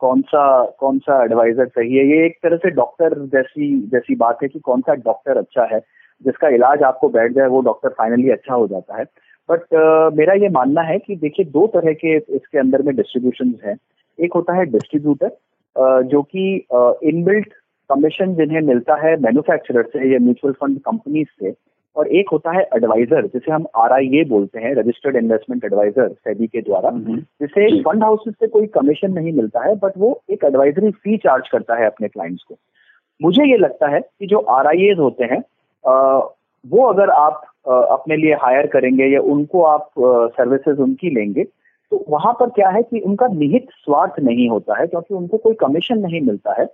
कौन 0.00 0.20
सा 0.22 0.42
कौन 0.80 0.98
सा 0.98 1.22
एडवाइजर 1.24 1.66
सही 1.66 1.96
है। 1.96 2.04
ये 2.06 2.24
एक 2.26 2.36
तरह 2.42 2.56
से 2.56 2.70
डॉक्टर 2.70 3.14
जैसी 3.34 3.68
जैसी 3.92 4.14
बात 4.14 4.38
है 4.42 4.48
कि 4.48 4.58
कौन 4.58 4.80
सा 4.80 4.94
डॉक्टर 4.94 5.38
अच्छा 5.38 5.64
है 5.74 5.80
जिसका 6.22 6.48
इलाज 6.54 6.82
आपको 6.82 7.08
बैठ 7.08 7.32
जाए 7.32 7.46
वो 7.48 7.60
डॉक्टर 7.60 7.88
फाइनली 7.98 8.30
अच्छा 8.30 8.54
हो 8.54 8.66
जाता 8.68 8.98
है। 8.98 9.04
बट 9.48 9.74
मेरा 10.16 10.34
ये 10.34 10.48
मानना 10.48 10.82
है 10.82 10.98
कि 10.98 11.16
देखिए 11.16 11.46
दो 11.46 11.66
तरह 11.74 11.92
के 11.92 12.16
इसके 12.16 12.58
अंदर 12.58 12.82
में 12.82 12.94
डिस्ट्रीब्यूशन 12.96 13.54
हैं। 13.64 13.76
एक 14.18 14.34
होता 14.34 14.54
है 14.54 14.64
डिस्ट्रीब्यूटर 14.66 15.36
जो 16.10 16.22
कि 16.34 16.54
इनबिल्ट 17.08 17.52
कमीशन 17.90 18.34
जिन्हें 18.34 18.60
मिलता 18.60 18.94
है 19.06 19.16
मैन्युफैक्चरर 19.22 19.82
से 19.92 20.12
या 20.12 20.18
म्यूचुअल 20.18 20.52
फंड 20.60 20.78
कंपनीज़ 20.80 21.28
से 21.40 21.50
और 21.96 22.08
एक 22.08 22.28
होता 22.32 22.50
है 22.50 22.62
एडवाइजर 22.76 23.26
जिसे 23.26 23.52
हम 23.52 23.66
आर 23.76 23.92
आई 23.92 24.08
ए 24.18 24.24
बोलते 24.24 24.60
हैं 24.60 24.74
रजिस्टर्ड 24.74 25.16
इन्वेस्टमेंट 25.16 25.64
एडवाइजर 25.64 26.08
सेबी 26.08 26.46
के 26.46 26.60
द्वारा 26.60 26.88
हम्म। 26.88 27.16
जिसे 27.16 27.82
फंड 27.82 28.04
हाउसेस 28.04 28.34
से 28.40 28.46
कोई 28.46 28.66
कमीशन 28.66 29.12
नहीं 29.12 29.32
मिलता 29.32 29.64
है 29.64 29.74
बट 29.76 29.92
वो 29.98 30.22
एक 30.30 30.44
एडवाइजरी 30.44 30.90
फ़ी 30.90 31.16
चार्ज 31.16 31.48
करता 31.48 31.74
है 31.74 31.86
अपने 31.86 32.08
क्लाइंट्स 32.08 32.42
को। 32.42 32.56
मुझे 33.22 33.50
ये 33.50 33.56
लगता 33.56 33.88
है 33.88 34.00
कि 34.00 34.26
जो 34.26 34.38
आर 34.38 34.66
होते 34.98 35.24
हैं 35.24 35.42
वो 36.64 36.86
अगर 36.86 37.10
आप 37.10 37.42
अपने 37.68 38.16
लिए 38.16 38.34
हायर 38.34 38.66
करेंगे 38.66 39.06
या 39.06 39.20
उनको 39.20 39.62
आप 39.62 39.90
सर्विसेज़ 40.38 40.78
उनकी 40.78 41.10
लेंगे 41.10 41.44
तो 41.92 42.04
वहाँ 42.08 42.32
पर 42.32 42.48
क्या 42.48 42.68
है 42.68 42.82
कि 42.82 43.00
उनका 43.00 43.26
निहित 43.26 43.66
स्वार्थ 43.70 44.20
नहीं 44.20 44.48
होता 44.48 44.78
है 44.80 44.86
क्योंकि 44.86 45.14
उनको 45.14 45.36
कोई 45.36 45.54
कमीशन 45.54 45.98
नहीं 45.98 46.20
मिलता 46.20 46.60
है। 46.60 46.66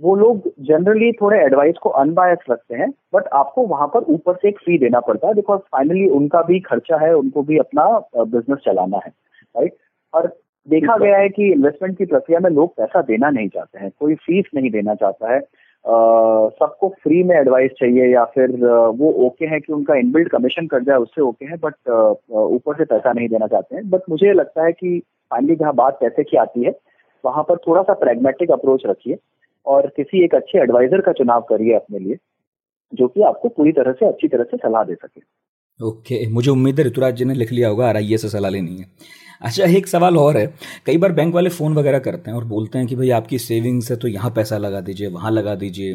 वो 0.00 0.14
लोग 0.16 0.42
जनरली 0.60 1.12
थोड़े 1.12 1.38
एडवाइस 1.38 1.76
को 1.82 1.88
अनबायस 1.90 2.38
रखते 2.50 2.74
हैं 2.74 2.90
बट 3.14 3.28
आपको 3.32 3.66
वहाँ 3.66 3.86
पर 3.86 4.04
ऊपर 4.08 4.34
से 4.34 4.48
एक 4.48 4.58
फ़ी 4.58 4.78
देना 4.78 5.00
पड़ता 5.00 5.28
है 5.28 5.34
बिकॉज़ 5.34 5.60
फाइनली 5.72 6.06
उनका 6.08 6.42
भी 6.42 6.60
खर्चा 6.60 6.96
है 6.96 7.12
उनको 7.14 7.42
भी 7.42 7.58
अपना 7.58 7.84
बिज़नेस 8.16 8.58
चलाना 8.64 9.00
है 9.06 9.10
राइट 9.10 9.76
और 10.14 10.26
देखा 10.68 10.96
गया 10.96 11.18
है 11.18 11.28
कि 11.28 11.52
इन्वेस्टमेंट 11.52 11.98
की 11.98 12.04
प्रक्रिया 12.04 12.40
में 12.40 12.50
लोग 12.50 12.76
पैसा 12.76 13.02
देना 13.02 13.30
नहीं 13.30 13.48
चाहते 13.48 13.78
हैं 13.78 13.90
कोई 14.00 14.14
फ़ीस 14.14 14.44
नहीं 14.54 14.70
देना 14.70 14.94
चाहता 14.94 15.32
है। 15.32 15.40
सबको 16.50 16.88
फ्री 17.02 17.22
में 17.22 17.34
एडवाइस 17.36 17.70
चाहिए 17.70 18.06
या 18.06 18.24
फिर 18.24 18.50
वो 18.98 19.12
ओके 19.26 19.46
है 19.46 19.60
कि 19.60 19.72
उनका 19.72 19.94
इनबिल्ड 19.94 20.28
कमीशन 20.28 20.66
कर 20.66 20.82
जाए 20.84 20.96
उससे 20.96 21.22
ओके 21.22 21.46
है 21.46 21.56
बट 21.56 21.74
ऊपर 22.30 22.74
से 22.74 22.84
पैसा 22.84 23.12
नहीं 23.12 23.28
देना 23.28 23.46
चाहते 23.46 23.76
हैं। 23.76 23.88
बट 23.90 24.00
मुझे 24.10 24.32
लगता 24.32 24.64
है 24.64 24.72
कि 24.72 24.98
फाइनली 25.30 25.56
जहाँ 25.56 25.74
बात 25.74 25.98
पैसे 26.00 26.22
की 26.22 26.36
आती 26.36 26.64
है 26.64 26.72
वहाँ 27.24 27.42
पर 27.42 27.56
थोड़ा 27.56 27.82
सा 27.82 27.92
प्रैग्मेटिक 27.94 28.50
अप्रोच 28.50 28.82
रखिए। 28.86 29.14
और 29.68 29.86
किसी 29.96 30.24
एक 30.24 30.34
अच्छे 30.34 30.58
एडवाइजर 30.58 31.00
का 31.00 31.12
चुनाव 31.12 31.40
करिए 31.50 31.74
अपने 31.74 31.98
लिए 31.98 32.16
जो 32.92 33.08
कि 33.08 33.22
आपको 33.22 33.48
पूरी 33.48 33.72
तरह 33.72 33.92
से 33.92 34.06
अच्छी 34.06 34.28
तरह 34.28 34.44
से 34.44 34.56
सलाह 34.56 34.84
दे 34.84 34.94
सके। 34.94 35.20
ओके 35.80 36.14
okay, 36.14 36.32
मुझे 36.32 36.50
उम्मीद 36.50 36.78
है 36.78 36.84
ऋतुराज 36.86 37.16
जी 37.16 37.24
ने 37.24 37.34
लिख 37.34 37.52
लिया 37.52 37.68
होगा 37.68 37.88
आर 37.88 38.02
से 38.18 38.28
सलाह 38.28 38.50
लेनी 38.50 38.76
है। 38.76 38.86
अच्छा 39.42 39.64
एक 39.76 39.86
सवाल 39.86 40.16
और 40.18 40.36
है 40.36 40.46
कई 40.86 40.98
बार 40.98 41.12
बैंक 41.12 41.34
वाले 41.34 41.50
फ़ोन 41.50 41.74
वगैरह 41.74 41.98
करते 41.98 42.30
हैं 42.30 42.38
और 42.38 42.44
बोलते 42.44 42.78
हैं 42.78 42.86
कि 42.86 42.96
भाई 42.96 43.10
आपकी 43.10 43.38
सेविंग्स 43.38 43.90
है 43.90 43.96
तो 43.96 44.08
यहाँ 44.08 44.30
पैसा 44.30 44.58
लगा 44.58 44.80
दीजिए 44.80 45.08
वहाँ 45.08 45.30
लगा 45.30 45.54
दीजिए। 45.54 45.94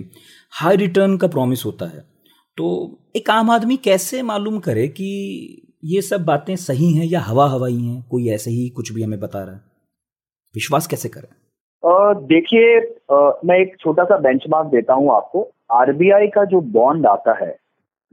हाई 0.52 0.76
रिटर्न 0.76 1.18
का 1.18 1.28
प्रॉमिस 1.28 1.66
होता 1.66 1.86
है। 1.86 2.00
तो 2.58 2.68
एक 3.16 3.30
आम 3.30 3.50
आदमी 3.50 3.78
कैसे 3.78 4.22
मालूम 4.22 4.60
करे 4.60 4.88
कि 4.88 5.10
ये 5.84 6.02
सब 6.02 6.26
बातें 6.26 6.56
सही 6.56 6.94
हैं 6.94 7.06
या 7.06 7.20
हवा 7.20 7.48
हवाई 7.50 7.78
हैं 7.78 8.02
कोई 8.12 8.30
ऐसे 8.30 8.52
ही 8.52 8.70
कुछ 8.70 8.92
भी 8.92 9.04
हमें 9.04 9.20
बता 9.20 9.44
रहा 9.44 9.56
है? 9.56 9.62
विश्वास 10.56 10.88
कैसे 10.88 11.10
करें? 11.10 11.30
देखिए 11.84 12.80
मैं 13.46 13.58
एक 13.58 13.76
छोटा 13.80 14.04
सा 14.04 14.18
बेंचमार्क 14.20 14.68
देता 14.68 14.94
हूँ 14.94 15.12
आपको। 15.12 15.50
आरबीआई 15.74 16.28
का 16.28 16.44
जो 16.46 16.62
बॉन्ड 16.74 17.06
आता 17.08 17.34
है 17.40 17.56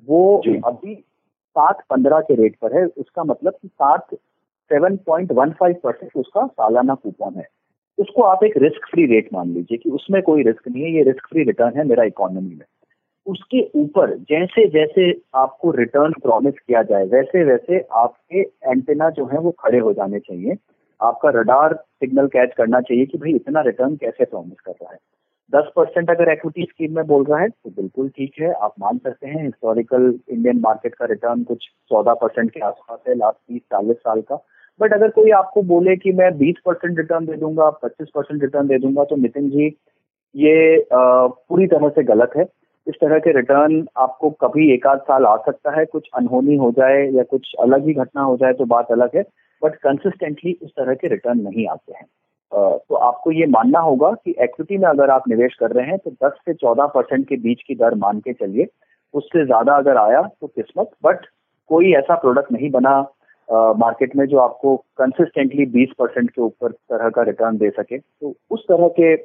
वो 0.09 0.37
अभी 0.38 0.94
सात 0.94 1.83
पंद्रह 1.90 2.20
के 2.20 2.35
रेट 2.35 2.56
पर 2.62 2.76
है। 2.76 2.85
उसका 2.87 3.24
मतलब 3.24 3.52
कि 3.52 3.68
सात 3.68 4.06
seven 4.14 4.96
point 5.06 5.33
one 5.33 5.50
five 5.61 5.76
percent 5.85 6.11
उसका 6.16 6.46
सालाना 6.46 6.94
कूपन 6.94 7.38
है। 7.38 7.46
उसको 7.98 8.22
आप 8.22 8.44
एक 8.44 8.56
रिस्क 8.56 8.87
फ्री 8.90 9.06
रेट 9.06 9.28
मान 9.33 9.48
लीजिए 9.48 9.78
कि 9.78 9.90
उसमें 9.90 10.20
कोई 10.22 10.42
रिस्क 10.42 10.68
नहीं 10.68 10.83
है 10.83 10.92
ये 10.92 11.02
रिस्क 11.04 11.26
फ्री 11.30 11.44
रिटर्न 11.44 11.78
है 11.78 11.85
मेरा 11.87 12.04
इकोनॉमी 12.04 12.54
में। 12.54 12.66
उसके 13.26 13.61
ऊपर 13.74 14.16
जैसे 14.30 14.66
जैसे 14.68 15.11
आपको 15.37 15.70
रिटर्न 15.70 16.12
प्रॉमिस 16.22 16.54
किया 16.59 16.83
जाए 16.83 17.04
वैसे 17.06 17.44
वैसे 17.44 17.80
आपके 17.96 18.40
एंटेना 18.40 19.11
जो 19.11 19.26
है 19.26 19.38
वो 19.38 19.50
खड़े 19.61 19.78
हो 19.78 19.92
जाने 19.92 20.18
चाहिए। 20.18 20.54
आपका 21.00 21.30
रडार 21.34 21.74
सिग्नल 21.74 22.26
कैच 22.28 22.52
करना 22.56 22.80
चाहिए 22.80 23.06
कि 23.06 23.18
भाई 23.18 23.32
इतना 23.34 23.60
रिटर्न 23.62 23.96
कैसे 23.96 24.24
प्रॉमिस 24.24 24.60
कर 24.60 24.72
रहा 24.72 24.92
है। 24.92 24.98
दस 25.52 25.70
परसेंट 25.76 26.10
अगर 26.10 26.30
इक्विटी 26.32 26.64
स्कीम 26.64 26.94
में 26.96 27.06
बोल 27.06 27.24
रहा 27.24 27.38
है 27.40 27.48
तो 27.48 27.70
बिल्कुल 27.70 28.08
ठीक 28.08 28.34
है 28.40 28.52
आप 28.54 28.74
मान 28.80 28.98
सकते 28.98 29.26
हैं 29.26 29.42
हिस्टोरिकल 29.42 30.14
इंडियन 30.28 30.60
मार्केट 30.60 30.94
का 30.94 31.06
रिटर्न 31.06 31.42
कुछ 31.44 31.66
चौदह 31.90 32.14
परसेंट 32.20 32.50
के 32.50 32.60
आसपास 32.60 32.98
है 33.08 33.14
लास्ट 33.14 33.38
तीस 33.38 33.62
चालीस 33.62 33.96
साल 33.96 34.20
का। 34.20 34.44
बट 34.80 34.92
अगर 34.92 35.10
कोई 35.10 35.30
आपको 35.36 35.62
बोले 35.64 35.96
कि 35.96 36.12
मैं 36.12 36.30
बीस 36.38 36.60
परसेंट 36.66 36.98
रिटर्न 36.98 37.26
दे 37.26 37.36
दूँगा 37.36 37.68
पच्चीस 37.82 38.08
परसेंट 38.14 38.42
रिटर्न 38.42 38.66
दे 38.66 38.78
दूँगा 38.78 39.04
तो 39.04 39.16
नितिन 39.16 39.50
जी 39.50 39.66
ये 40.34 40.76
आ, 40.76 41.26
पूरी 41.26 41.66
तरह 41.66 41.88
से 41.88 42.02
गलत 42.04 42.36
है। 42.36 42.44
इस 42.86 42.94
तरह 43.00 43.18
के 43.18 43.32
रिटर्न 43.32 43.86
आपको 43.98 44.30
कभी 44.40 44.72
एक 44.74 44.86
आध 44.86 44.98
साल 45.08 45.26
आ 45.26 45.36
सकता 45.46 45.78
है 45.78 45.84
कुछ 45.86 46.08
अनहोनी 46.14 46.56
हो 46.56 46.70
जाए 46.70 47.04
या 47.10 47.22
कुछ 47.30 47.52
अलग 47.60 47.86
ही 47.86 47.94
घटना 47.94 48.22
हो 48.22 48.36
जाए 48.36 48.52
तो 48.52 48.64
बात 48.66 48.92
अलग 48.92 49.16
है। 49.16 49.22
बट 49.62 49.75
कंसिस्टेंटली 49.79 50.57
उस 50.62 50.70
तरह 50.70 50.94
के 50.94 51.09
रिटर्न 51.09 51.40
नहीं 51.40 51.66
आते 51.68 51.92
हैं। 51.92 52.07
तो 52.53 52.94
आपको 52.96 53.33
ये 53.33 53.46
मानना 53.49 53.81
होगा 53.81 54.11
कि 54.14 54.35
एक्विटी 54.42 54.79
में 54.79 54.88
अगर 54.88 55.11
आप 55.11 55.29
निवेश 55.29 55.55
कर 55.61 55.70
रहे 55.70 55.87
हैं 55.87 55.99
तो 55.99 56.11
10 56.25 56.38
से 56.38 56.55
14 56.57 56.87
परसेंट 56.94 57.29
के 57.29 57.37
बीच 57.38 57.62
की 57.66 57.75
दर 57.75 57.94
मान 57.96 58.20
के 58.20 58.33
चलिए। 58.33 58.66
उससे 59.14 59.44
ज़्यादा 59.44 59.77
अगर 59.77 59.96
आया 59.99 60.23
तो 60.40 60.46
किस्मत 60.46 60.90
बट 61.05 61.27
कोई 61.70 61.92
ऐसा 61.94 62.14
प्रोडक्ट 62.16 62.53
नहीं 62.53 62.70
बना 62.70 63.01
मार्केट 63.49 64.14
में 64.16 64.25
जो 64.27 64.38
आपको 64.38 64.77
कंसिस्टेंटली 64.99 65.66
20 65.68 65.92
परसेंट 65.99 66.31
के 66.31 66.42
ऊपर 66.42 66.70
तरह 66.70 67.09
का 67.11 67.23
रिटर्न 67.23 67.57
दे 67.59 67.70
सके। 67.70 67.99
तो 67.99 68.35
उस 68.51 68.64
तरह 68.68 68.88
के 68.99 69.16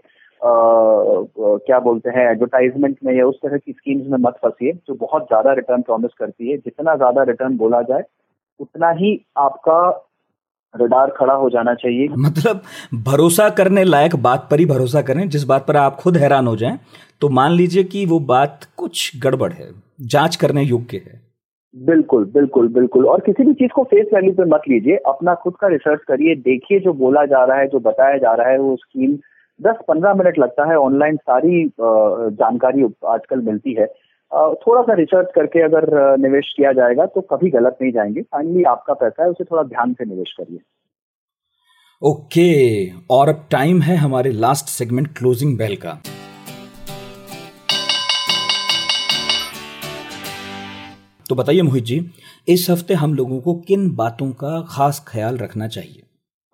क्या 0.42 1.80
बोलते 1.80 2.10
हैं 2.10 2.30
एडवर्टाइजमेंट 2.30 2.98
में 3.06 3.14
या 3.14 3.26
उस 3.26 3.36
तरह 3.44 3.58
की 3.58 3.72
स्कीम्स 3.72 4.08
में 4.08 4.18
मत 4.20 4.38
फंसिए, 4.42 4.72
जो 4.72 4.94
बहुत 4.96 5.28
ज़्यादा 5.28 5.54
रिटर्न 5.54 5.82
प्रॉमिस 5.82 6.12
करती 6.20 6.52
है। 6.52 6.58
जितना 6.58 6.96
ज़्यादा 6.96 7.24
रिटर्न 7.24 7.58
बोला 7.58 7.82
जाए, 7.82 8.04
उतना 8.60 8.90
ही 8.92 9.20
आपका 9.38 9.78
रडार 10.82 11.14
खड़ा 11.18 11.34
हो 11.34 11.50
जाना 11.50 11.74
चाहिए। 11.74 12.08
मतलब 12.20 12.62
भरोसा 13.04 13.50
करने 13.52 13.84
लायक 13.84 14.16
बात 14.24 14.48
पर 14.52 14.60
ही 14.60 14.66
भरोसा 14.66 15.02
करें। 15.02 15.28
जिस 15.30 15.44
बात 15.44 15.66
पर 15.68 15.78
आप 15.78 15.96
खुद 15.96 16.18
हैरान 16.18 16.48
हो 16.48 16.56
जाएँ 16.56 16.80
तो 17.22 17.30
मान 17.32 17.52
लीजिए 17.52 17.84
कि 17.86 18.06
वो 18.06 18.20
बात 18.28 18.66
कुछ 18.78 19.12
गड़बड़ 19.24 19.52
है 19.54 19.70
जाँच 20.08 20.36
करने 20.36 20.64
योग्य 20.64 20.98
है। 20.98 21.22
बिल्कुल 21.76 22.26
बिल्कुल 22.34 22.68
बिल्कुल। 22.68 23.06
और 23.06 23.20
किसी 23.20 23.44
भी 23.44 23.54
चीज़ 23.54 23.72
को 23.72 23.84
फेस 23.84 24.08
वैल्यू 24.14 24.32
पे 24.32 24.44
मत 24.46 24.62
लीजिए। 24.70 24.96
अपना 25.08 25.34
खुद 25.36 25.54
का 25.62 25.68
रिसर्च 25.68 26.02
करिए। 26.08 26.36
देखिए 26.36 26.80
जो 26.80 26.94
बोला 26.94 27.26
जा 27.26 27.44
रहा 27.46 27.58
है 27.58 27.68
जो 27.68 27.80
बताया 27.82 28.18
जा 28.18 28.34
रहा 28.34 28.50
है 28.50 28.58
वो 28.60 28.76
स्कीम 28.76 29.18
दस 29.60 29.76
पंद्रह 29.88 30.14
मिनट 30.14 30.40
लगता 30.40 30.70
है। 30.70 30.78
ऑनलाइन 30.78 31.16
सारी 31.16 31.64
जानकारी 31.80 32.84
आजकल 33.06 33.42
मिलती 33.42 33.74
है। 33.74 33.88
थोड़ा 34.32 34.82
सा 34.82 34.94
रिसर्च 34.94 35.28
करके 35.36 35.62
अगर 35.62 35.86
निवेश 36.18 36.54
किया 36.58 36.72
जाएगा 36.72 37.06
तो 37.06 37.22
कभी 37.24 37.50
गलत 37.50 37.78
नहीं 37.82 37.92
जाएँगे। 37.92 38.22
फाइनली 38.22 38.64
आपका 38.64 38.94
पैसा 38.94 39.24
है, 39.24 39.30
उसे 39.30 39.44
थोड़ा 39.44 39.64
ध्यान 39.64 39.94
से 39.94 40.06
निवेश 40.06 40.34
करिए। 40.40 40.60
ओके, 42.02 42.90
और 43.10 43.30
अब 43.30 43.48
टाइम 43.52 43.82
है 43.82 43.96
हमारे 43.96 44.32
लास्ट 44.32 44.66
सेगमेंट 44.66 45.08
क्लोजिंग 45.18 45.58
बेल 45.58 45.76
का। 45.76 45.98
तो 51.30 51.36
बताइए 51.36 51.62
मोहित 51.62 51.84
जी, 51.84 52.00
इस 52.48 52.68
हफ़्ते 52.70 52.94
हम 52.94 53.14
लोगों 53.14 53.40
को 53.40 53.54
किन 53.68 53.90
बातों 53.96 54.32
का 54.34 54.60
खास 54.70 55.06
ख्याल 55.08 55.38
रखना 55.38 55.68
चाहिए? 55.68 56.02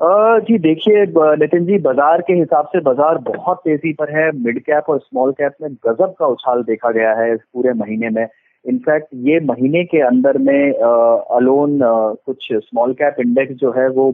जी 0.02 0.58
देखिए 0.60 1.06
नितिन 1.38 1.66
जी, 1.66 1.78
बाज़ार 1.80 2.22
के 2.22 2.34
हिसाब 2.34 2.68
से 2.68 2.80
बाज़ार 2.82 3.18
बहुत 3.26 3.58
तेज़ी 3.66 3.92
पर 3.94 4.12
है। 4.12 4.30
मिड 4.36 4.60
कैप 4.60 4.86
और 4.90 5.00
स्मॉल 5.00 5.32
कैप 5.32 5.56
में 5.62 5.74
गजब 5.86 6.14
का 6.20 6.28
उछाल 6.28 6.64
देखा 6.64 6.92
गया 6.92 7.14
है 7.16 7.34
इस 7.34 7.40
पूरे 7.54 7.74
महीने 7.74 8.10
में। 8.10 8.28
इनफैक्ट 8.66 9.08
ये 9.28 9.40
महीने 9.42 9.84
के 9.84 10.00
अंदर 10.02 10.38
में 10.38 10.72
अलोन 10.72 11.80
कुछ 11.82 12.48
स्मॉल 12.54 12.94
कैप 12.94 13.16
इंडेक्स 13.20 13.56
जो 13.56 13.72
है 13.72 13.88
वो 13.90 14.12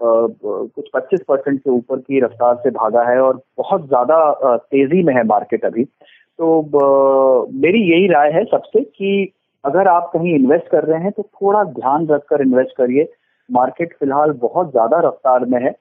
कुछ 0.00 0.88
25 0.96 1.20
परसेंट 1.28 1.60
से 1.60 1.70
ऊपर 1.70 1.98
की 1.98 2.20
रफ्तार 2.20 2.54
से 2.62 2.70
भागा 2.70 3.02
है 3.10 3.18
और 3.20 3.40
बहुत 3.58 3.86
ज़्यादा 3.88 4.56
तेज़ी 4.56 5.02
में 5.02 5.14
है 5.14 5.24
मार्केट 5.26 5.64
अभी। 5.64 5.84
तो 5.84 7.48
मेरी 7.56 7.80
यही 7.82 8.06
राय 8.06 8.30
है 8.32 8.44
सबसे 8.46 8.80
कि 8.80 9.32
अगर 9.64 9.88
आप 9.88 10.10
कहीं 10.14 10.34
इन्वेस्ट 10.34 10.68
कर 10.70 10.84
रहे 10.84 11.02
हैं 11.02 11.12
तो 11.12 11.22
थोड़ा 11.22 11.62
ध्यान 11.74 12.06
रखकर 12.08 12.42
इन्वेस्ट 12.42 12.76
करिए। 12.78 13.08
मार्केट 13.48 13.92
फ़िलहाल 14.00 14.32
बहुत 14.40 14.70
ज़्यादा 14.70 15.00
रफ्तार 15.06 15.44
में 15.44 15.60
है। 15.62 15.72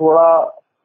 थोड़ा 0.00 0.28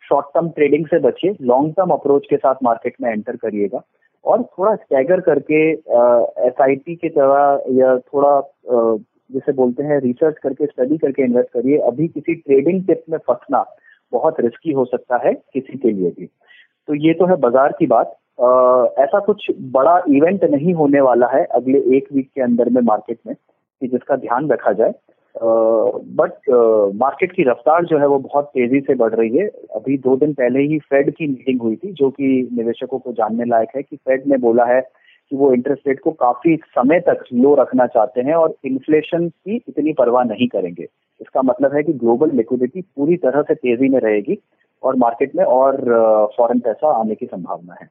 शॉर्ट 0.04 0.26
टर्म 0.34 0.50
ट्रेडिंग 0.50 0.86
से 0.86 1.00
बचिए 1.00 1.36
लॉन्ग 1.44 1.74
टर्म 1.78 1.90
अप्रोच 1.92 2.26
के 2.30 2.38
साथ 2.38 2.56
मार्केट 2.64 2.96
में 3.02 3.10
एंटर 3.12 3.36
करिएगा। 3.36 3.82
और 4.26 4.44
थोड़ा 4.44 4.76
स्टैगर 4.76 5.20
करके 5.22 5.62
एस 5.72 6.62
आई 6.62 6.76
पी 6.76 6.96
की 6.96 7.10
तरह 7.10 7.64
या 7.74 7.98
थोड़ा 7.98 8.42
जिसे 9.30 9.52
बोलते 9.54 9.84
हैं 9.84 10.00
रिसर्च 10.02 10.36
करके 10.44 10.66
स्टडी 10.66 10.98
करके 10.98 11.24
इन्वेस्ट 11.24 11.50
करिए। 11.54 11.78
अभी 11.88 12.08
किसी 12.08 12.36
ट्रेडिंग 12.36 12.86
टिप 12.88 13.04
में 13.10 13.18
फंसना 13.20 13.64
बहुत 14.14 14.40
रिस्की 14.40 14.72
हो 14.72 14.86
सकता 14.86 15.18
है 15.26 15.34
किसी 15.34 15.78
के 15.78 15.92
लिए 15.92 16.10
भी। 16.10 16.26
तो 16.88 16.96
ये 16.96 17.14
तो 17.14 17.26
है 17.26 17.36
बाज़ार 17.38 17.76
की 17.80 17.86
बात। 17.88 18.16
आ, 18.42 18.86
ऐसा 19.04 19.20
कुछ 19.26 19.46
बड़ा 19.74 19.98
इवेंट 20.10 20.44
नहीं 20.46 20.74
होने 20.74 21.02
वाला 21.02 21.28
है 21.28 21.44
अगले 21.56 21.80
एक 21.98 22.08
वीक 22.14 22.30
के 22.36 22.42
अंदर 22.42 22.70
में 22.70 22.82
मार्केट 22.82 23.20
में 23.28 23.36
कि 23.36 23.88
जिसका 23.88 24.16
ध्यान 24.18 24.50
रखा 24.50 24.72
जाए। 24.74 24.94
बट 25.38 26.50
मार्केट 26.96 27.32
की 27.32 27.44
रफ्तार 27.44 27.86
जो 27.86 27.98
है 28.00 28.08
वो 28.08 28.18
बहुत 28.20 28.46
तेज़ी 28.48 28.80
से 28.80 28.96
बढ़ 28.96 29.14
रही 29.16 29.38
है। 29.38 29.48
अभी 29.76 29.98
दो 29.98 30.16
दिन 30.18 30.34
पहले 30.34 30.60
ही 30.64 30.78
फेड 30.82 31.10
की 31.16 31.28
मीटिंग 31.28 31.62
हुई 31.62 31.76
थी 31.76 31.92
जो 31.94 32.10
कि 32.10 32.28
निवेशकों 32.54 33.00
को 33.00 33.12
जानने 33.14 33.46
लायक 33.46 33.70
है 33.76 33.82
कि 33.82 33.96
फेड 33.96 34.28
ने 34.28 34.38
बोला 34.40 34.66
है 34.66 34.80
कि 34.82 35.36
वो 35.36 35.54
इंटरेस्ट 35.54 35.88
रेट 35.88 36.00
को 36.00 36.12
काफ़ी 36.12 36.56
समय 36.56 37.00
तक 37.00 37.24
लो 37.34 37.54
रखना 37.56 37.86
चाहते 37.88 38.22
हैं 38.22 38.34
और 38.34 38.56
इन्फ्लेशन 38.66 39.28
की 39.30 39.56
इतनी 39.58 39.94
परवाह 39.94 40.24
नहीं 40.24 40.48
करेंगे। 40.48 40.84
इसका 40.84 41.42
मतलब 41.42 41.76
है 41.76 41.84
कि 41.84 41.94
ग्लोबल 41.94 42.36
लिक्विडिटी 42.38 42.82
पूरी 42.82 43.16
तरह 43.18 43.42
से 43.42 43.56
तेज़ी 43.56 43.90
में 43.90 44.00
रहेगी 44.00 44.38
और 44.84 44.96
मार्केट 44.96 45.36
में 45.36 45.44
और 45.44 45.82
फॉरेन 46.38 46.60
पैसा 46.60 46.92
आने 47.00 47.16
की 47.16 47.26
संभावना 47.26 47.76
है। 47.82 47.88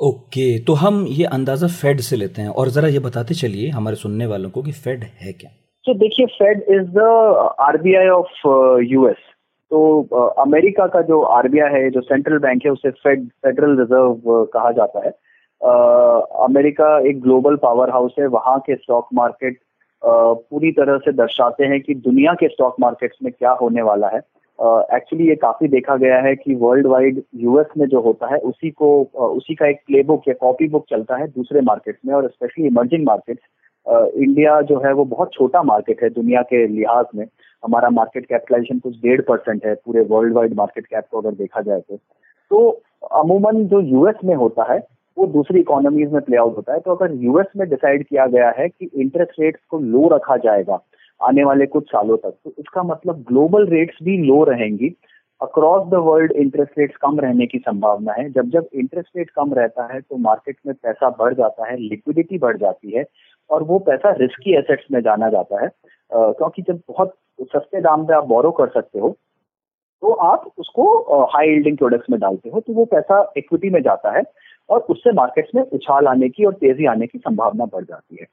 ओके 0.00 0.40
okay, 0.40 0.66
तो 0.66 0.72
हम 0.74 1.04
ये 1.08 1.24
अंदाज़ा 1.26 1.68
फेड 1.68 2.00
से 2.00 2.16
लेते 2.16 2.42
हैं 2.42 2.48
और 2.50 2.68
जरा 2.68 2.88
ये 2.88 2.98
बताते 2.98 3.34
चलिए 3.34 3.70
हमारे 3.70 3.96
सुनने 3.96 4.26
वालों 4.26 4.50
को 4.50 4.62
कि 4.62 4.72
फेड 4.74 5.04
है 5.20 5.32
क्या। 5.32 5.50
तो 5.86 5.94
देखिए 5.94 6.26
Fed 6.26 6.62
is 6.68 6.86
the 6.88 6.98
RBI 7.60 8.08
of 8.08 8.48
US 8.82 9.16
तो 9.70 10.08
uh, 10.14 10.46
अमेरिका 10.46 10.86
का 10.86 11.00
जो 11.02 11.20
आरबीआई 11.22 11.72
है 11.72 11.90
जो 11.90 12.00
सेंट्रल 12.00 12.38
बैंक 12.38 12.64
है 12.64 12.70
उसे 12.70 12.90
फेड 12.90 13.28
फेडरल 13.28 13.78
रिज़र्व 13.78 14.44
कहा 14.44 14.72
जाता 14.72 15.04
है। 15.06 15.12
Uh, 15.60 16.20
अमेरिका 16.44 16.98
एक 17.08 17.20
ग्लोबल 17.20 17.56
पावर 17.56 17.90
हाउस 17.90 18.14
है 18.18 18.26
वहाँ 18.26 18.58
के 18.58 18.74
स्टॉक 18.74 19.08
मार्केट 19.14 19.54
uh, 19.54 20.36
पूरी 20.50 20.72
तरह 20.72 20.98
से 20.98 21.12
दर्शाते 21.12 21.64
हैं 21.64 21.80
कि 21.80 21.94
दुनिया 21.94 22.32
के 22.32 22.48
स्टॉक 22.48 22.76
मार्केट्स 22.80 23.16
में 23.22 23.32
क्या 23.32 23.50
होने 23.50 23.82
वाला 23.82 24.08
है। 24.08 24.18
एक्चुअली 24.18 25.24
uh, 25.24 25.30
ये 25.30 25.36
काफ़ी 25.36 25.68
देखा 25.68 25.96
गया 25.96 26.18
है 26.18 26.34
कि 26.36 26.54
वर्ल्ड 26.54 26.86
वाइड 26.86 27.22
यूएस 27.34 27.66
में 27.78 27.86
जो 27.86 28.00
होता 28.00 28.26
है 28.26 28.38
उसी 28.38 28.70
को 28.70 29.10
uh, 29.14 29.36
उसी 29.36 29.54
का 29.54 29.66
एक 29.66 29.80
प्ले 29.86 30.02
बुक 30.02 30.28
या 30.28 30.34
कॉपी 30.34 30.68
बुक 30.68 30.84
चलता 30.90 31.16
है 31.16 31.28
दूसरे 31.28 31.60
मार्केट्स 31.60 32.00
में 32.06 32.14
और 32.14 32.28
स्पेशली 32.28 32.66
इमर्जिंग 32.66 33.06
मार्केट्स 33.06 33.42
इंडिया 33.86 34.60
जो 34.60 34.78
है 34.78 34.92
वो 34.92 35.04
बहुत 35.04 35.32
छोटा 35.32 35.62
मार्केट 35.62 36.02
है 36.02 36.10
दुनिया 36.10 36.42
के 36.42 36.66
लिहाज 36.66 37.06
में। 37.14 37.24
हमारा 37.62 37.88
मार्केट 37.90 38.26
कैपिटलाइजेशन 38.26 38.78
कुछ 38.78 38.96
डेढ़ 38.96 39.20
परसेंट 39.20 39.64
है, 39.66 39.74
पूरे 39.74 40.00
वर्ल्ड 40.10 40.34
वाइड 40.34 40.54
मार्केट 40.54 40.86
कैप 40.86 41.04
को 41.10 41.20
अगर 41.20 41.34
देखा 41.34 41.60
जाए 41.60 41.80
तो। 41.80 41.96
तो 42.50 42.68
अमूमन 43.14 43.64
जो 43.66 43.80
यूएस 43.80 44.24
में 44.24 44.34
होता 44.34 44.72
है, 44.72 44.78
वो 45.16 45.26
दूसरी 45.26 45.60
इकोनॉमीज 45.60 46.12
में 46.12 46.20
प्ले 46.22 46.36
आउट 46.36 46.56
होता 46.56 46.72
है। 46.72 46.80
तो 46.80 46.94
अगर 46.94 47.14
यूएस 47.14 47.46
में 47.56 47.68
डिसाइड 47.68 48.06
किया 48.06 48.26
गया 48.26 48.50
है 48.58 48.68
कि 48.68 48.90
इंटरेस्ट 48.94 49.40
रेट्स 49.40 49.60
को 49.70 49.78
लो 49.78 50.08
रखा 50.08 50.36
जाएगा 50.36 50.80
आने 51.20 51.44
वाले 51.44 51.66
कुछ 51.66 51.84
सालों 51.84 52.16
तक 52.16 52.34
तो 52.44 52.52
इसका 52.58 52.82
मतलब 52.82 53.24
ग्लोबल 53.28 53.66
रेट्स 53.66 53.96
भी 54.02 54.16
लो 54.18 54.42
रहेंगी। 54.44 54.94
Across 55.40 55.86
the 55.88 55.94
world 56.04 56.32
interest 56.32 56.78
rates 56.78 56.96
कम 56.96 57.18
रहने 57.20 57.46
की 57.46 57.58
संभावना 57.58 58.12
है। 58.12 58.28
जब 58.30 58.48
जब 58.50 58.68
इंटरेस्ट 58.74 59.16
रेट 59.16 59.30
कम 59.30 59.52
रहता 59.54 59.86
है 59.92 60.00
तो 60.00 60.16
मार्केट 60.18 60.56
में 60.66 60.74
पैसा 60.74 61.10
बढ़ 61.18 61.34
जाता 61.34 61.70
है 61.70 61.76
लिक्विडिटी 61.78 62.38
बढ़ 62.38 62.56
जाती 62.56 62.90
है। 62.90 63.04
और 63.50 63.62
वो 63.62 63.78
पैसा 63.78 64.10
रिस्की 64.10 64.56
एसेट्स 64.58 64.84
में 64.92 65.00
जाना 65.00 65.28
जाता 65.30 65.62
है। 65.62 65.68
क्योंकि 66.12 66.62
जब 66.62 66.80
बहुत 66.88 67.14
सस्ते 67.40 67.80
दाम 67.80 68.04
पे 68.06 68.14
आप 68.14 68.26
बोरो 68.26 68.50
कर 68.50 68.68
सकते 68.68 68.98
हो 68.98 69.16
तो 70.02 70.12
आप 70.12 70.50
उसको 70.58 71.24
हाई 71.24 71.48
यील्डिंग 71.48 71.76
प्रोडक्ट्स 71.76 72.10
में 72.10 72.18
डालते 72.20 72.50
हो 72.50 72.60
तो 72.60 72.72
वो 72.72 72.84
पैसा 72.84 73.20
इक्विटी 73.36 73.70
में 73.70 73.80
जाता 73.82 74.16
है 74.16 74.22
और 74.68 74.80
उससे 74.90 75.12
मार्केट्स 75.12 75.54
में 75.54 75.62
उछाल 75.62 76.06
आने 76.06 76.28
की 76.28 76.44
और 76.44 76.52
तेज़ी 76.54 76.86
आने 76.86 77.06
की 77.06 77.18
संभावना 77.18 77.64
बढ़ 77.64 77.84
जाती 77.84 78.16
है। 78.20 78.26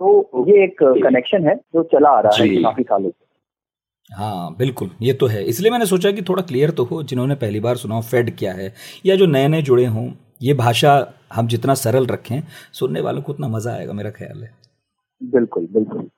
तो 0.00 0.44
ये 0.48 0.64
एक 0.64 0.82
कनेक्शन 0.82 1.46
है 1.48 1.54
जो 1.54 1.82
चला 1.82 2.08
आ 2.08 2.20
रहा 2.20 2.42
है 2.42 2.62
काफ़ी 2.62 2.82
सालों 2.82 3.10
से। 3.10 3.25
हाँ 4.10 4.54
बिल्कुल 4.58 4.90
ये 5.02 5.12
तो 5.12 5.26
है। 5.26 5.42
इसलिए 5.44 5.70
मैंने 5.70 5.86
सोचा 5.86 6.10
कि 6.12 6.22
थोड़ा 6.22 6.42
क्लियर 6.42 6.70
तो 6.70 6.84
हो 6.84 7.02
जिन्होंने 7.02 7.34
पहली 7.34 7.60
बार 7.60 7.76
सुना 7.76 7.94
हो 7.94 8.02
फेड 8.02 8.36
क्या 8.38 8.52
है 8.52 8.72
या 9.06 9.16
जो 9.16 9.26
नए 9.26 9.48
नए 9.48 9.62
जुड़े 9.62 9.86
हों 9.86 10.10
ये 10.42 10.54
भाषा 10.54 10.92
हम 11.32 11.46
जितना 11.48 11.74
सरल 11.74 12.06
रखें 12.06 12.42
सुनने 12.72 13.00
वालों 13.00 13.22
को 13.22 13.32
उतना 13.32 13.48
मज़ा 13.48 13.72
आएगा 13.72 13.92
मेरा 13.92 14.10
ख्याल 14.10 14.42
है। 14.42 14.50
बिल्कुल 15.20 15.66
बिल्कुल। 15.72 16.08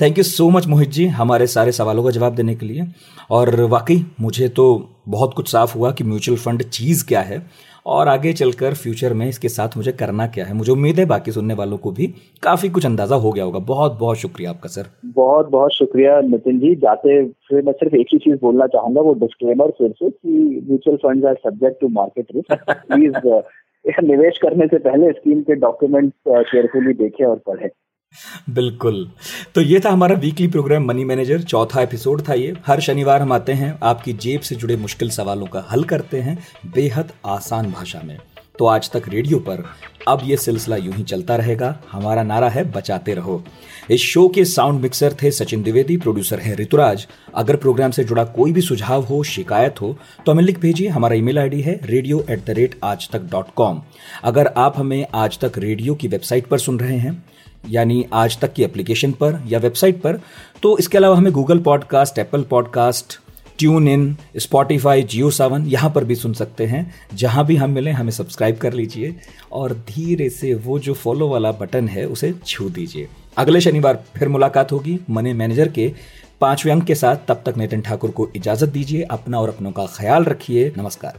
Thank 0.00 0.18
you 0.18 0.24
so 0.24 0.48
much 0.50 0.66
Mohit 0.66 0.90
ji 0.90 1.06
हमारे 1.08 1.46
सारे 1.46 1.72
सवालों 1.72 2.04
का 2.04 2.10
जवाब 2.10 2.34
देने 2.34 2.54
के 2.54 2.66
लिए। 2.66 2.86
और 3.30 3.60
वाकई 3.62 4.04
मुझे 4.20 4.48
तो 4.48 4.64
बहुत 5.08 5.34
कुछ 5.34 5.48
साफ़ 5.48 5.74
हुआ 5.74 5.92
कि 5.92 6.04
म्यूचुअल 6.04 6.38
फंड 6.38 6.62
चीज़ 6.62 7.04
क्या 7.06 7.20
है। 7.22 7.38
और 7.86 8.08
आगे 8.08 8.32
चलकर 8.32 8.74
फ्यूचर 8.74 9.12
में 9.12 9.26
इसके 9.28 9.48
साथ 9.48 9.76
मुझे 9.76 9.92
करना 9.92 10.26
क्या 10.26 10.44
है? 10.44 10.54
मुझे 10.54 10.72
उम्मीद 10.72 10.98
है 10.98 11.04
बाकी 11.06 11.32
सुनने 11.32 11.54
वालों 11.54 11.78
को 11.78 11.90
भी 11.92 12.06
काफ़ी 12.42 12.68
कुछ 12.68 12.86
अंदाज़ा 12.86 13.16
हो 13.16 13.32
गया 13.32 13.44
होगा। 13.44 13.58
बहुत 13.68 13.98
बहुत 14.00 14.16
शुक्रिया 14.16 14.50
आपका 14.50 14.68
सर। 14.68 14.86
बहुत 15.06 15.48
बहुत 15.50 15.74
शुक्रिया 15.74 16.20
नितिन 16.20 16.58
जी। 16.58 16.74
जाते 16.76 17.24
फिर 17.48 17.62
मैं 17.62 17.72
सिर्फ़ 17.72 17.96
एक 17.96 18.06
ही 18.12 18.18
चीज़ 18.18 18.38
बोलना 18.42 18.66
चाहूँगा 18.66 19.00
वो 19.00 19.14
डिस्क्लेमर 19.20 19.70
फिर 19.78 19.90
से 19.92 20.10
कि 20.10 20.64
mutual 20.68 20.96
fund 20.96 21.26
are 21.26 21.34
subject 21.44 21.80
to 21.80 21.88
market 21.98 22.26
risk 22.36 22.70
please 22.70 24.02
निवेश 24.04 24.38
करने 24.42 24.66
से 24.66 24.78
पहले 24.78 25.10
स्कीम 25.12 25.40
के 25.42 25.54
डॉक्यूमेंट 25.60 26.12
केयरफुली 26.28 26.92
देखें 26.94 27.24
और 27.26 27.40
पढ़ें। 27.46 27.68
बिल्कुल। 28.50 29.08
तो 29.54 29.60
ये 29.60 29.80
था 29.80 29.90
हमारा 29.90 30.14
वीकली 30.14 30.48
प्रोग्राम 30.48 30.84
मनी 30.84 31.04
मैनेजर 31.04 31.42
चौथा 31.42 31.82
एपिसोड 31.82 32.22
था 32.28 32.34
ये। 32.34 32.54
हर 32.66 32.80
शनिवार 32.80 33.22
हम 33.22 33.32
आते 33.32 33.52
हैं, 33.52 33.78
आपकी 33.82 34.12
जेब 34.12 34.40
से 34.40 34.54
जुड़े 34.54 34.76
मुश्किल 34.76 35.10
सवालों 35.10 35.46
का 35.46 35.66
हल 35.70 35.84
करते 35.84 36.20
हैं, 36.20 36.38
बेहद 36.66 37.12
आसान 37.26 37.70
भाषा 37.72 38.00
में। 38.04 38.18
तो 38.58 38.66
आज 38.66 38.90
तक 38.90 39.02
रेडियो 39.08 39.38
पर, 39.38 39.64
अब 40.08 40.20
ये 40.24 40.36
सिलसिला 40.36 40.76
यूँ 40.76 40.94
ही 40.94 41.02
चलता 41.02 41.36
रहेगा। 41.36 41.76
हमारा 41.92 42.22
नारा 42.22 42.48
है, 42.48 42.64
बचाते 42.72 43.14
रहो। 43.14 43.42
इस 43.90 44.00
शो 44.00 44.26
के 44.28 44.44
साउंड 44.44 44.80
मिक्सर 44.80 45.14
थे 45.22 45.30
सचिन 45.30 45.62
द्विवेदी 45.62 45.96
प्रोड्यूसर 45.96 46.40
है 46.40 46.54
ऋतुराज। 46.56 47.06
अगर 47.34 47.56
प्रोग्राम 47.56 47.90
से 47.90 48.04
जुड़ा 48.04 48.24
कोई 48.26 48.52
भी 48.52 48.60
सुझाव 48.60 49.04
हो, 49.04 49.22
शिकायत 49.22 49.80
हो 49.80 49.96
तो 50.26 50.32
हमें 50.32 50.42
लिख 50.44 50.58
भेजिए। 50.60 50.88
हमारा 50.88 51.14
ईमेल 51.14 51.38
आईडी 51.38 51.60
है 51.60 51.78
radio 51.84 52.24
at 52.30 52.44
the 52.46 52.50
rate 52.50 52.78
Aaj 52.84 53.08
Tak 53.12 53.22
dot 53.22 53.54
com 53.56 53.82
अगर 54.24 54.52
आप 54.56 54.78
हमें 54.78 55.06
आज 55.14 55.38
तक 55.38 55.58
रेडियो 55.58 55.94
की 55.94 56.08
वेबसाइट 56.08 56.46
पर 56.46 56.58
सुन 56.58 56.80
रहे 56.80 56.98
हैं 56.98 57.22
यानी 57.68 58.04
आज 58.12 58.38
तक 58.38 58.52
की 58.52 58.62
एप्लीकेशन 58.62 59.12
पर 59.12 59.42
या 59.48 59.58
वेबसाइट 59.58 60.00
पर। 60.00 60.20
तो 60.62 60.78
इसके 60.78 60.98
अलावा 60.98 61.16
हमें 61.16 61.32
Google 61.32 61.58
podcast 61.58 62.18
Apple 62.18 62.42
podcast 62.42 63.18
tune 63.58 63.88
in 63.88 64.16
Spotify 64.36 65.02
Jio 65.02 65.30
Saavn 65.30 65.66
यहाँ 65.66 65.90
पर 65.90 66.04
भी 66.04 66.14
सुन 66.14 66.32
सकते 66.32 66.66
हैं। 66.66 66.94
जहाँ 67.14 67.46
भी 67.46 67.56
हम 67.56 67.70
मिलें, 67.70 67.92
हमें 67.92 68.10
सब्सक्राइब 68.10 68.56
कर 68.56 68.72
लीजिए 68.72 69.14
और 69.52 69.72
धीरे 69.72 70.30
से 70.30 70.54
वो 70.54 70.78
जो 70.78 70.94
फॉलो 70.94 71.28
वाला 71.28 71.52
बटन 71.52 71.88
है, 71.88 72.06
उसे 72.06 72.34
छू 72.46 72.68
दीजिए। 72.70 73.08
अगले 73.38 73.60
शनिवार 73.60 74.04
फिर 74.18 74.28
मुलाकात 74.28 74.72
होगी 74.72 74.98
मनी 75.10 75.32
मैनेजर 75.32 75.68
के 75.68 75.92
पाँचवें 76.40 76.72
अंक 76.72 76.84
के 76.84 76.94
साथ। 76.94 77.16
तब 77.28 77.42
तक 77.46 77.56
नितिन 77.56 77.80
ठाकुर 77.80 78.10
को 78.10 78.28
इजाज़त 78.36 78.68
दीजिए, 78.68 79.02
अपना 79.02 79.40
और 79.40 79.48
अपनों 79.48 79.72
का 79.72 79.86
ख्याल 79.86 80.24
रखिए। 80.24 80.72
नमस्कार। 80.78 81.18